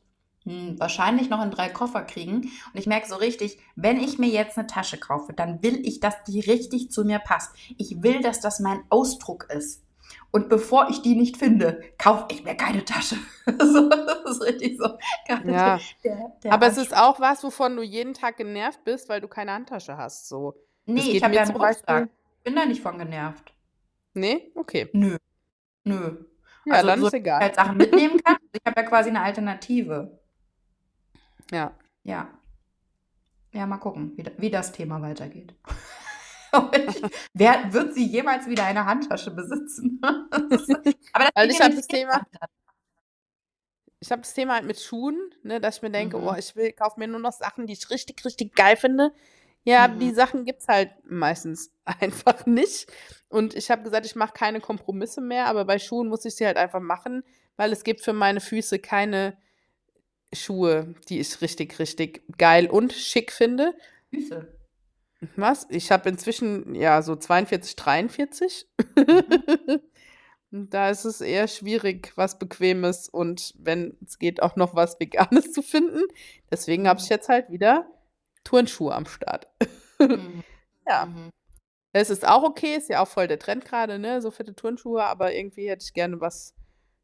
hm, 0.45 0.79
wahrscheinlich 0.79 1.29
noch 1.29 1.43
in 1.43 1.51
drei 1.51 1.69
Koffer 1.69 2.01
kriegen. 2.03 2.41
Und 2.41 2.79
ich 2.79 2.88
merke 2.88 3.08
so 3.08 3.15
richtig, 3.15 3.58
wenn 3.75 3.99
ich 3.99 4.19
mir 4.19 4.29
jetzt 4.29 4.58
eine 4.58 4.67
Tasche 4.67 4.97
kaufe, 4.97 5.34
dann 5.34 5.63
will 5.63 5.86
ich, 5.86 5.99
dass 5.99 6.23
die 6.23 6.39
richtig 6.39 6.91
zu 6.91 7.06
mir 7.06 7.19
passt. 7.19 7.56
Ich 7.77 8.03
will, 8.03 8.21
dass 8.21 8.39
das 8.39 8.60
mein 8.60 8.84
Ausdruck 8.89 9.47
ist. 9.49 9.84
Und 10.32 10.49
bevor 10.49 10.89
ich 10.89 11.01
die 11.01 11.15
nicht 11.15 11.38
finde, 11.38 11.82
kaufe 11.97 12.25
ich 12.32 12.43
mir 12.43 12.56
keine 12.56 12.84
Tasche. 12.84 13.15
so, 13.45 13.89
das 13.89 14.32
ist 14.32 14.41
richtig 14.41 14.77
so. 14.77 14.97
Ja. 15.45 15.79
Der, 16.03 16.32
der 16.43 16.51
Aber 16.51 16.67
es 16.67 16.77
ist 16.77 16.95
auch 16.95 17.19
was, 17.19 17.43
wovon 17.43 17.75
du 17.75 17.84
jeden 17.84 18.13
Tag 18.13 18.38
genervt 18.38 18.84
bist, 18.84 19.10
weil 19.10 19.21
du 19.21 19.27
keine 19.27 19.53
Handtasche 19.53 19.95
hast. 19.95 20.27
So. 20.27 20.56
Nee, 20.86 21.01
ich 21.01 21.23
habe 21.23 21.36
ja 21.36 21.43
einen 21.43 21.56
Rucksack. 21.56 22.10
Ich 22.38 22.43
bin 22.43 22.56
da 22.56 22.65
nicht 22.65 22.82
von 22.82 22.97
genervt. 22.97 23.53
Nee? 24.13 24.51
Okay. 24.56 24.89
Nö. 24.93 25.17
Nö. 25.84 26.25
Ja, 26.65 26.75
also 26.75 26.88
dann 26.88 26.99
so, 26.99 27.08
ist 27.08 27.13
egal. 27.13 27.39
halt 27.39 27.56
Sachen 27.56 27.77
mitnehmen 27.77 28.21
kann. 28.23 28.38
Ich 28.51 28.62
habe 28.65 28.82
ja 28.82 28.88
quasi 28.88 29.10
eine 29.10 29.21
Alternative. 29.21 30.19
Ja. 31.51 31.73
Ja. 32.03 32.27
Ja, 33.51 33.65
mal 33.67 33.77
gucken, 33.77 34.13
wie, 34.17 34.25
wie 34.38 34.49
das 34.49 34.71
Thema 34.71 35.01
weitergeht. 35.01 35.53
ich, 36.73 37.01
wer 37.34 37.71
wird 37.73 37.93
sie 37.93 38.06
jemals 38.06 38.47
wieder 38.47 38.65
eine 38.65 38.86
Handtasche 38.86 39.32
besitzen? 39.32 39.99
aber 40.03 41.29
geht 41.36 41.51
ich 41.51 41.62
habe 41.62 41.75
das 41.75 41.88
Thema, 41.88 42.25
ich 43.99 44.12
habe 44.12 44.21
das 44.21 44.34
Thema 44.34 44.56
halt 44.56 44.65
mit 44.65 44.79
Schuhen, 44.79 45.17
ne, 45.43 45.62
dass 45.62 45.77
ich 45.77 45.82
mir 45.82 45.91
denke, 45.91 46.17
Mhm. 46.17 46.27
oh, 46.27 46.36
ich 46.38 46.56
will, 46.56 46.71
kaufe 46.73 46.99
mir 46.99 47.08
nur 47.08 47.19
noch 47.19 47.32
Sachen, 47.32 47.67
die 47.67 47.73
ich 47.73 47.89
richtig, 47.89 48.23
richtig 48.25 48.56
geil 48.56 48.75
finde. 48.75 49.13
Ja, 49.63 49.88
Mhm. 49.88 49.99
die 49.99 50.13
Sachen 50.13 50.43
gibt's 50.45 50.67
halt 50.67 50.91
meistens 51.06 51.71
einfach 51.86 52.45
nicht. 52.45 52.91
Und 53.29 53.53
ich 53.56 53.71
habe 53.71 53.84
gesagt, 53.84 54.06
ich 54.06 54.15
mache 54.15 54.34
keine 54.34 54.60
Kompromisse 54.60 55.21
mehr, 55.21 55.45
aber 55.47 55.63
bei 55.65 55.79
Schuhen 55.79 56.10
muss 56.10 56.25
ich 56.25 56.36
sie 56.36 56.45
halt 56.45 56.58
einfach 56.58 56.82
machen, 56.82 57.23
weil 57.56 57.71
es 57.71 57.84
gibt 57.84 58.01
für 58.01 58.13
meine 58.13 58.41
Füße 58.41 58.79
keine 58.79 59.38
Schuhe, 60.36 60.96
die 61.10 61.19
ich 61.19 61.41
richtig, 61.41 61.80
richtig 61.80 62.24
geil 62.38 62.69
und 62.69 62.93
schick 62.93 63.32
finde. 63.32 63.74
Füße. 64.10 64.48
Was? 65.36 65.67
Ich 65.69 65.91
habe 65.91 66.10
inzwischen 66.10 66.76
ja 66.76 67.02
so 67.02 67.15
42, 67.15 67.76
43. 67.76 68.67
Und 70.52 70.74
Da 70.74 70.89
ist 70.89 71.06
es 71.06 71.22
eher 71.22 71.48
schwierig, 71.48 72.12
was 72.15 72.38
Bequemes 72.38 73.10
und 73.10 73.54
wenn 73.58 73.98
es 74.06 74.19
geht, 74.19 74.41
auch 74.43 74.56
noch 74.56 74.76
was 74.76 75.00
Veganes 75.00 75.52
zu 75.52 75.62
finden. 75.63 76.04
Deswegen 76.52 76.88
habe 76.88 77.00
ich 77.00 77.10
jetzt 77.10 77.28
halt 77.30 77.50
wieder 77.50 77.88
Turnschuhe 78.43 78.93
am 78.93 79.06
Start. 79.06 79.48
Mhm. 80.00 80.43
Ja, 80.86 81.06
Mhm. 81.06 81.30
es 81.93 82.10
ist 82.10 82.28
auch 82.28 82.43
okay, 82.43 82.76
ist 82.76 82.89
ja 82.89 83.02
auch 83.02 83.08
voll 83.08 83.30
der 83.30 83.39
Trend 83.39 83.63
gerade, 83.63 84.00
ne? 84.00 84.22
So 84.22 84.32
fette 84.32 84.54
Turnschuhe, 84.54 85.02
aber 85.02 85.34
irgendwie 85.34 85.69
hätte 85.69 85.86
ich 85.86 85.93
gerne 85.93 86.19
was 86.19 86.54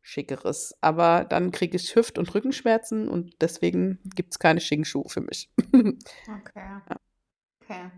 Schickeres. 0.10 0.76
Aber 0.82 1.24
dann 1.24 1.52
kriege 1.52 1.78
ich 1.78 1.96
Hüft- 1.96 2.18
und 2.18 2.34
Rückenschmerzen 2.34 3.08
und 3.08 3.42
deswegen 3.42 4.00
gibt 4.16 4.34
es 4.34 4.40
keine 4.40 4.60
schicken 4.60 4.86
Schuhe 4.86 5.08
für 5.08 5.22
mich. 5.22 5.50
Okay. 6.28 6.82
Okay. 7.62 7.92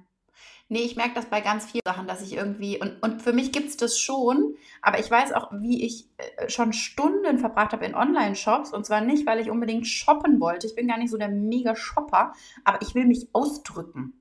Nee, 0.67 0.83
ich 0.83 0.95
merke 0.95 1.15
das 1.15 1.25
bei 1.25 1.41
ganz 1.41 1.65
vielen 1.65 1.81
Sachen, 1.85 2.07
dass 2.07 2.21
ich 2.21 2.33
irgendwie, 2.33 2.79
und, 2.79 3.03
und 3.03 3.21
für 3.21 3.33
mich 3.33 3.51
gibt 3.51 3.67
es 3.67 3.77
das 3.77 3.99
schon, 3.99 4.55
aber 4.81 4.99
ich 4.99 5.11
weiß 5.11 5.33
auch, 5.33 5.51
wie 5.51 5.85
ich 5.85 6.07
äh, 6.17 6.49
schon 6.49 6.71
Stunden 6.71 7.39
verbracht 7.39 7.73
habe 7.73 7.85
in 7.85 7.93
Online-Shops. 7.93 8.73
Und 8.73 8.85
zwar 8.85 9.01
nicht, 9.01 9.25
weil 9.25 9.39
ich 9.39 9.49
unbedingt 9.49 9.85
shoppen 9.85 10.39
wollte. 10.39 10.67
Ich 10.67 10.75
bin 10.75 10.87
gar 10.87 10.97
nicht 10.97 11.11
so 11.11 11.17
der 11.17 11.27
Mega-Shopper, 11.27 12.33
aber 12.63 12.81
ich 12.81 12.95
will 12.95 13.05
mich 13.05 13.27
ausdrücken. 13.33 14.20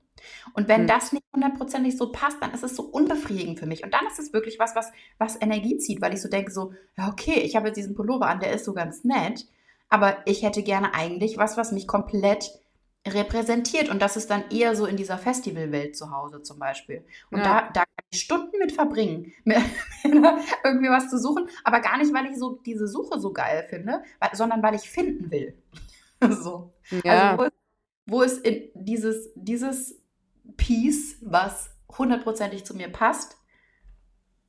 Und 0.53 0.67
wenn 0.67 0.81
Hm. 0.81 0.87
das 0.87 1.11
nicht 1.11 1.23
hundertprozentig 1.33 1.97
so 1.97 2.11
passt, 2.11 2.37
dann 2.41 2.53
ist 2.53 2.63
es 2.63 2.75
so 2.75 2.83
unbefriedigend 2.83 3.59
für 3.59 3.65
mich. 3.65 3.83
Und 3.83 3.93
dann 3.93 4.05
ist 4.07 4.19
es 4.19 4.33
wirklich 4.33 4.59
was, 4.59 4.75
was, 4.75 4.91
was 5.17 5.41
Energie 5.41 5.77
zieht, 5.77 6.01
weil 6.01 6.13
ich 6.13 6.21
so 6.21 6.29
denke, 6.29 6.51
so, 6.51 6.73
ja, 6.97 7.09
okay, 7.09 7.39
ich 7.39 7.55
habe 7.55 7.67
jetzt 7.67 7.77
diesen 7.77 7.95
Pullover 7.95 8.27
an, 8.27 8.39
der 8.39 8.51
ist 8.53 8.65
so 8.65 8.73
ganz 8.73 9.03
nett, 9.03 9.45
aber 9.89 10.17
ich 10.25 10.43
hätte 10.43 10.63
gerne 10.63 10.93
eigentlich 10.93 11.37
was, 11.37 11.57
was 11.57 11.71
mich 11.71 11.87
komplett 11.87 12.51
repräsentiert. 13.07 13.89
Und 13.89 14.01
das 14.01 14.15
ist 14.15 14.29
dann 14.29 14.43
eher 14.51 14.75
so 14.75 14.85
in 14.85 14.95
dieser 14.97 15.17
Festivalwelt 15.17 15.97
zu 15.97 16.11
Hause 16.11 16.43
zum 16.43 16.59
Beispiel. 16.59 17.03
Und 17.31 17.39
Ja. 17.39 17.43
da, 17.43 17.61
da 17.73 17.79
kann 17.81 18.05
ich 18.11 18.21
Stunden 18.21 18.57
mit 18.59 18.71
verbringen, 18.71 19.31
mir 19.43 19.61
irgendwie 20.63 20.89
was 20.89 21.09
zu 21.09 21.17
suchen, 21.17 21.47
aber 21.63 21.79
gar 21.79 21.97
nicht, 21.97 22.13
weil 22.13 22.27
ich 22.27 22.37
so 22.37 22.59
diese 22.65 22.87
Suche 22.87 23.19
so 23.19 23.33
geil 23.33 23.65
finde, 23.69 24.03
weil, 24.19 24.29
sondern 24.33 24.61
weil 24.61 24.75
ich 24.75 24.89
finden 24.89 25.31
will. 25.31 25.57
so. 26.29 26.73
Ja, 27.03 27.31
Also 27.31 27.37
wo 27.37 27.43
ist, 27.43 27.53
wo 28.05 28.21
ist 28.21 28.45
in 28.45 28.69
dieses, 28.75 29.29
dieses 29.35 30.00
Piece, 30.57 31.17
was 31.21 31.69
hundertprozentig 31.97 32.65
zu 32.65 32.75
mir 32.75 32.89
passt? 32.91 33.37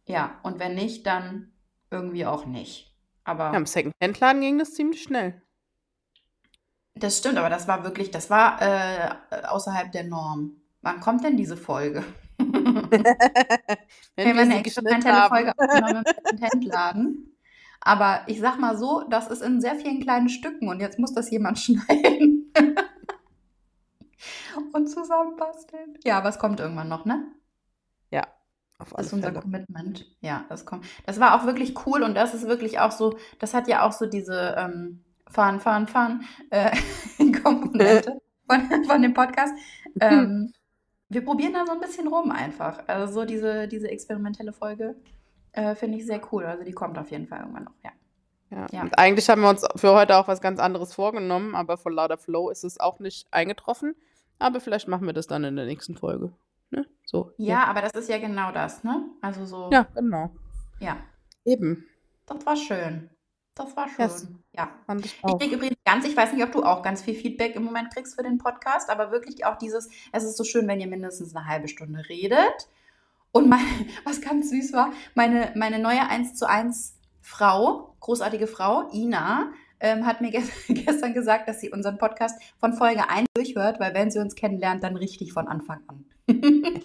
Ja, 0.06 0.40
und 0.42 0.58
wenn 0.58 0.74
nicht, 0.74 1.06
dann 1.06 1.52
irgendwie 1.90 2.26
auch 2.26 2.46
nicht. 2.46 2.96
Aber 3.24 3.52
ja, 3.52 3.56
im 3.56 3.66
Secondhand-Laden 3.66 4.40
ging 4.40 4.58
das 4.58 4.74
ziemlich 4.74 5.02
schnell. 5.02 5.42
das 6.94 7.18
stimmt, 7.18 7.38
aber 7.38 7.50
das 7.50 7.68
war 7.68 7.84
wirklich, 7.84 8.10
das 8.10 8.30
war 8.30 8.60
äh, 8.62 9.10
außerhalb 9.46 9.90
der 9.92 10.04
Norm. 10.04 10.60
Wann 10.82 11.00
kommt 11.00 11.24
denn 11.24 11.36
diese 11.36 11.56
Folge? 11.56 12.04
Wenn 12.38 13.04
Wir 14.16 14.34
wir 14.34 14.42
eine 14.42 14.58
experimentelle. 14.58 15.28
Folge 15.28 15.52
aufgenommen 15.56 16.02
im 16.04 16.04
Secondhand-Laden. 16.06 17.36
Aber 17.80 18.22
ich 18.26 18.40
sag 18.40 18.58
mal 18.60 18.76
so, 18.76 19.04
das 19.10 19.28
ist 19.28 19.42
in 19.42 19.60
sehr 19.60 19.74
vielen 19.76 20.00
kleinen 20.00 20.28
Stücken 20.28 20.68
und 20.68 20.80
jetzt 20.80 20.98
muss 20.98 21.14
das 21.14 21.30
jemand 21.30 21.58
schneiden. 21.60 22.52
und 24.72 24.86
zusammenbasteln. 24.88 25.98
Ja, 26.04 26.18
aber 26.18 26.28
es 26.28 26.38
kommt 26.38 26.60
irgendwann 26.60 26.88
noch, 26.88 27.04
ne? 27.04 27.26
Ja, 28.10 28.26
auf 28.78 28.90
Das 28.90 28.94
alle 28.94 29.06
ist 29.06 29.12
unser 29.12 29.28
Fälle. 29.28 29.40
Commitment. 29.40 30.16
Ja, 30.20 30.44
das 30.48 30.66
kommt. 30.66 30.84
Das 31.06 31.20
war 31.20 31.34
auch 31.34 31.46
wirklich 31.46 31.86
cool 31.86 32.02
und 32.02 32.14
das 32.14 32.34
ist 32.34 32.46
wirklich 32.46 32.78
auch 32.78 32.92
so, 32.92 33.16
das 33.38 33.54
hat 33.54 33.68
ja 33.68 33.86
auch 33.86 33.92
so 33.92 34.06
diese 34.06 34.54
ähm, 34.58 35.04
Fahren, 35.28 35.60
Fahren, 35.60 35.86
Fahren 35.86 36.24
äh, 36.50 36.76
Komponente 37.42 38.20
von, 38.46 38.84
von 38.84 39.02
dem 39.02 39.14
Podcast. 39.14 39.54
Ähm, 40.00 40.52
wir 41.08 41.24
probieren 41.24 41.52
da 41.52 41.66
so 41.66 41.72
ein 41.72 41.80
bisschen 41.80 42.08
rum 42.08 42.30
einfach. 42.30 42.86
Also 42.86 43.12
so 43.12 43.24
diese, 43.24 43.68
diese 43.68 43.88
experimentelle 43.88 44.52
Folge 44.52 44.96
äh, 45.52 45.74
finde 45.74 45.98
ich 45.98 46.06
sehr 46.06 46.20
cool. 46.32 46.44
Also 46.44 46.64
die 46.64 46.72
kommt 46.72 46.98
auf 46.98 47.10
jeden 47.10 47.26
Fall 47.26 47.40
irgendwann 47.40 47.64
noch, 47.64 47.74
ja. 47.84 47.90
Ja. 48.50 48.66
Ja. 48.70 48.82
Und 48.82 48.98
eigentlich 48.98 49.28
haben 49.30 49.40
wir 49.40 49.48
uns 49.48 49.64
für 49.76 49.94
heute 49.94 50.16
auch 50.16 50.28
was 50.28 50.42
ganz 50.42 50.60
anderes 50.60 50.92
vorgenommen, 50.92 51.54
aber 51.54 51.78
vor 51.78 51.90
lauter 51.90 52.18
Flow 52.18 52.50
ist 52.50 52.64
es 52.64 52.78
auch 52.78 52.98
nicht 52.98 53.26
eingetroffen. 53.30 53.94
Aber 54.42 54.60
vielleicht 54.60 54.88
machen 54.88 55.06
wir 55.06 55.12
das 55.12 55.26
dann 55.26 55.44
in 55.44 55.56
der 55.56 55.66
nächsten 55.66 55.96
Folge. 55.96 56.32
Ne? 56.70 56.86
So. 57.04 57.32
Ja, 57.36 57.64
aber 57.64 57.82
das 57.82 57.92
ist 57.92 58.08
ja 58.08 58.18
genau 58.18 58.50
das, 58.52 58.82
ne? 58.82 59.04
Also 59.20 59.44
so, 59.44 59.70
Ja, 59.70 59.86
genau. 59.94 60.30
ja. 60.80 60.96
Eben. 61.44 61.86
Das 62.26 62.44
war 62.46 62.56
schön. 62.56 63.10
Das 63.54 63.76
war 63.76 63.88
schön. 63.88 64.04
Yes. 64.04 64.28
Ja. 64.52 64.70
Fand 64.86 65.04
ich 65.04 65.20
Ich 65.26 65.38
kriege 65.38 65.56
übrigens 65.56 65.76
ganz, 65.84 66.06
ich 66.06 66.16
weiß 66.16 66.32
nicht, 66.32 66.42
ob 66.42 66.52
du 66.52 66.62
auch 66.62 66.82
ganz 66.82 67.02
viel 67.02 67.14
Feedback 67.14 67.54
im 67.56 67.64
Moment 67.64 67.92
kriegst 67.92 68.14
für 68.14 68.22
den 68.22 68.38
Podcast, 68.38 68.90
aber 68.90 69.10
wirklich 69.10 69.44
auch 69.44 69.56
dieses, 69.58 69.90
es 70.12 70.24
ist 70.24 70.36
so 70.36 70.44
schön, 70.44 70.66
wenn 70.68 70.80
ihr 70.80 70.86
mindestens 70.86 71.34
eine 71.36 71.46
halbe 71.46 71.68
Stunde 71.68 72.02
redet. 72.08 72.68
Und 73.32 73.48
mein, 73.48 73.60
was 74.04 74.20
ganz 74.20 74.50
süß 74.50 74.72
war, 74.72 74.92
meine, 75.14 75.52
meine 75.56 75.78
neue 75.78 76.08
1 76.08 76.34
zu 76.34 76.48
1 76.48 76.98
Frau, 77.20 77.94
großartige 78.00 78.46
Frau, 78.46 78.90
Ina, 78.92 79.52
ähm, 79.82 80.06
hat 80.06 80.20
mir 80.20 80.30
ges 80.30 80.48
gestern 80.68 81.12
gesagt, 81.12 81.48
dass 81.48 81.60
sie 81.60 81.70
unseren 81.70 81.98
Podcast 81.98 82.40
von 82.58 82.72
Folge 82.72 83.08
1 83.08 83.26
durchhört, 83.34 83.80
weil 83.80 83.92
wenn 83.94 84.10
sie 84.10 84.20
uns 84.20 84.34
kennenlernt, 84.34 84.82
dann 84.82 84.96
richtig 84.96 85.32
von 85.32 85.48
Anfang 85.48 85.80
an. 85.88 86.04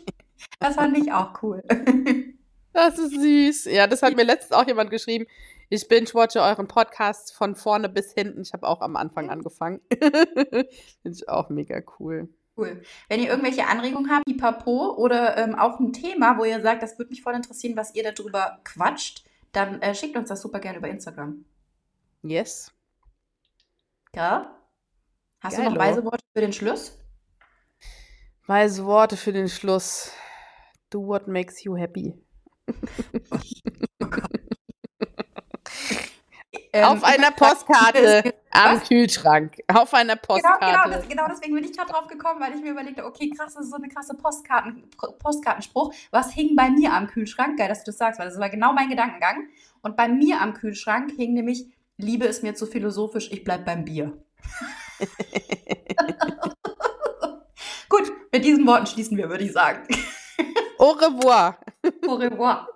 das 0.60 0.76
fand 0.76 0.98
ich 0.98 1.14
auch 1.14 1.42
cool. 1.42 1.64
Das 2.74 3.00
ist 3.00 3.20
süß. 3.20 3.66
Ja, 3.74 3.88
das 3.88 4.04
hat 4.04 4.16
mir 4.16 4.24
letztens 4.24 4.52
auch 4.52 4.68
jemand 4.68 4.92
geschrieben. 4.92 5.26
Ich 5.68 5.88
binge-watche 5.88 6.44
euren 6.44 6.68
Podcast 6.68 7.34
von 7.34 7.56
vorne 7.56 7.90
bis 7.90 8.14
hinten. 8.14 8.42
Ich 8.42 8.54
habe 8.54 8.68
auch 8.68 8.82
am 8.82 8.96
Anfang 8.96 9.32
angefangen. 9.32 9.82
Finde 9.90 10.68
ich 11.04 11.28
auch 11.28 11.50
mega 11.50 11.82
cool. 11.98 12.30
Cool. 12.56 12.84
Wenn 13.10 13.20
ihr 13.20 13.30
irgendwelche 13.30 13.66
Anregungen 13.66 14.12
habt, 14.12 14.26
pipapo, 14.26 14.94
oder 14.96 15.38
ähm, 15.38 15.56
auch 15.56 15.80
ein 15.80 15.92
Thema, 15.92 16.38
wo 16.38 16.46
ihr 16.46 16.62
sagt, 16.62 16.84
das 16.84 17.00
würde 17.00 17.10
mich 17.10 17.24
voll 17.24 17.34
interessieren, 17.34 17.76
was 17.76 17.96
ihr 17.96 18.04
darüber 18.04 18.60
quatscht, 18.64 19.26
dann 19.54 19.82
äh, 19.82 19.96
schickt 19.96 20.16
uns 20.16 20.30
das 20.30 20.42
super 20.42 20.60
gerne 20.60 20.78
über 20.78 20.88
Instagram. 20.88 21.46
Yes. 22.22 22.77
Ja? 24.18 24.58
Hast 25.42 25.58
du 25.58 25.62
Geilo. 25.62 25.76
noch 25.76 25.80
weise 25.80 26.04
Worte 26.04 26.24
für 26.34 26.42
den 26.42 26.52
Schluss? 26.52 26.98
Weise 28.48 28.84
Worte 28.86 29.16
für 29.16 29.32
den 29.32 29.48
Schluss. 29.48 30.12
Do 30.90 31.06
what 31.06 31.28
makes 31.28 31.64
you 31.64 31.76
happy. 31.78 32.14
Ähm, 36.74 36.84
Auf 36.86 37.04
einer 37.04 37.32
Postkarte 37.36 38.34
am? 38.52 38.80
Kühlschrank. 38.82 39.58
Auf 39.68 39.94
einer 39.94 40.16
Genau, 40.16 40.28
Postkarte. 40.28 40.66
genau, 40.66 40.90
das, 40.98 41.08
genau 41.08 41.28
deswegen 41.30 41.56
bin 41.56 41.64
ich 41.64 41.76
gerade 41.76 41.92
drauf 41.92 42.08
gekommen, 42.08 42.40
weil 42.40 42.54
ich 42.54 42.62
mir 42.62 42.72
überlegte, 42.72 43.06
okay, 43.06 43.30
krass, 43.30 43.54
das 43.56 43.66
ist 43.66 43.72
so 43.72 43.78
eine 43.78 43.88
krasse 43.88 44.16
Postkarten, 44.16 44.84
Postkartenspruch. 45.20 45.94
Was 46.12 46.32
hing 46.34 46.56
bei 46.56 46.70
mir 46.70 46.94
am 46.94 47.08
Kühlschrank? 47.08 47.58
Geil, 47.58 47.70
dass 47.70 47.84
du 47.84 47.92
das 47.92 47.98
sagst, 47.98 48.20
weil 48.20 48.28
das 48.28 48.38
war 48.40 48.50
genau 48.50 48.74
mein 48.74 48.90
Gedankengang. 48.90 49.48
Und 49.82 49.96
bei 49.96 50.08
mir 50.08 50.42
am 50.42 50.54
Kühlschrank 50.54 51.12
hing 51.16 51.34
nämlich, 51.34 51.66
Liebe 51.98 52.26
ist 52.26 52.44
mir 52.44 52.54
zu 52.54 52.68
philosophisch, 52.68 53.32
ich 53.32 53.44
bleib 53.44 53.66
beim 53.66 53.84
Bier. 53.84 54.14
Gut, 57.90 58.12
mit 58.32 58.46
diesen 58.46 58.68
Worten 58.68 58.86
schließen 58.86 59.18
wir, 59.18 59.30
würde 59.30 59.44
ich 59.44 59.52
sagen. 59.52 59.88
Au 60.78 60.92
revoir. 60.92 61.60
Au 62.08 62.14
revoir. 62.14 62.68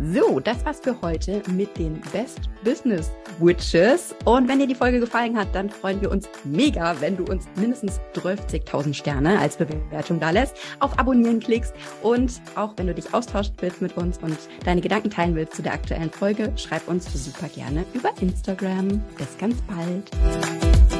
So, 0.00 0.38
das 0.38 0.64
war's 0.64 0.78
für 0.80 1.00
heute 1.02 1.42
mit 1.50 1.76
den 1.76 2.00
Best 2.12 2.48
Business 2.62 3.10
Witches. 3.40 4.14
Und 4.24 4.48
wenn 4.48 4.60
dir 4.60 4.66
die 4.66 4.74
Folge 4.74 5.00
gefallen 5.00 5.36
hat, 5.36 5.48
dann 5.52 5.70
freuen 5.70 6.00
wir 6.00 6.10
uns 6.10 6.28
mega, 6.44 7.00
wenn 7.00 7.16
du 7.16 7.24
uns 7.24 7.46
mindestens 7.56 8.00
12.000 8.14 8.94
Sterne 8.94 9.38
als 9.40 9.56
Bewertung 9.56 10.20
da 10.20 10.30
lässt, 10.30 10.56
auf 10.78 10.98
Abonnieren 10.98 11.40
klickst 11.40 11.74
und 12.02 12.40
auch 12.54 12.74
wenn 12.76 12.86
du 12.86 12.94
dich 12.94 13.12
austauschen 13.12 13.54
willst 13.58 13.82
mit 13.82 13.96
uns 13.96 14.18
und 14.18 14.38
deine 14.64 14.80
Gedanken 14.80 15.10
teilen 15.10 15.34
willst 15.34 15.54
zu 15.54 15.62
der 15.62 15.72
aktuellen 15.72 16.10
Folge, 16.10 16.52
schreib 16.56 16.86
uns 16.86 17.12
super 17.12 17.48
gerne 17.48 17.84
über 17.92 18.10
Instagram. 18.20 19.02
Bis 19.16 19.36
ganz 19.38 19.56
bald. 19.62 20.97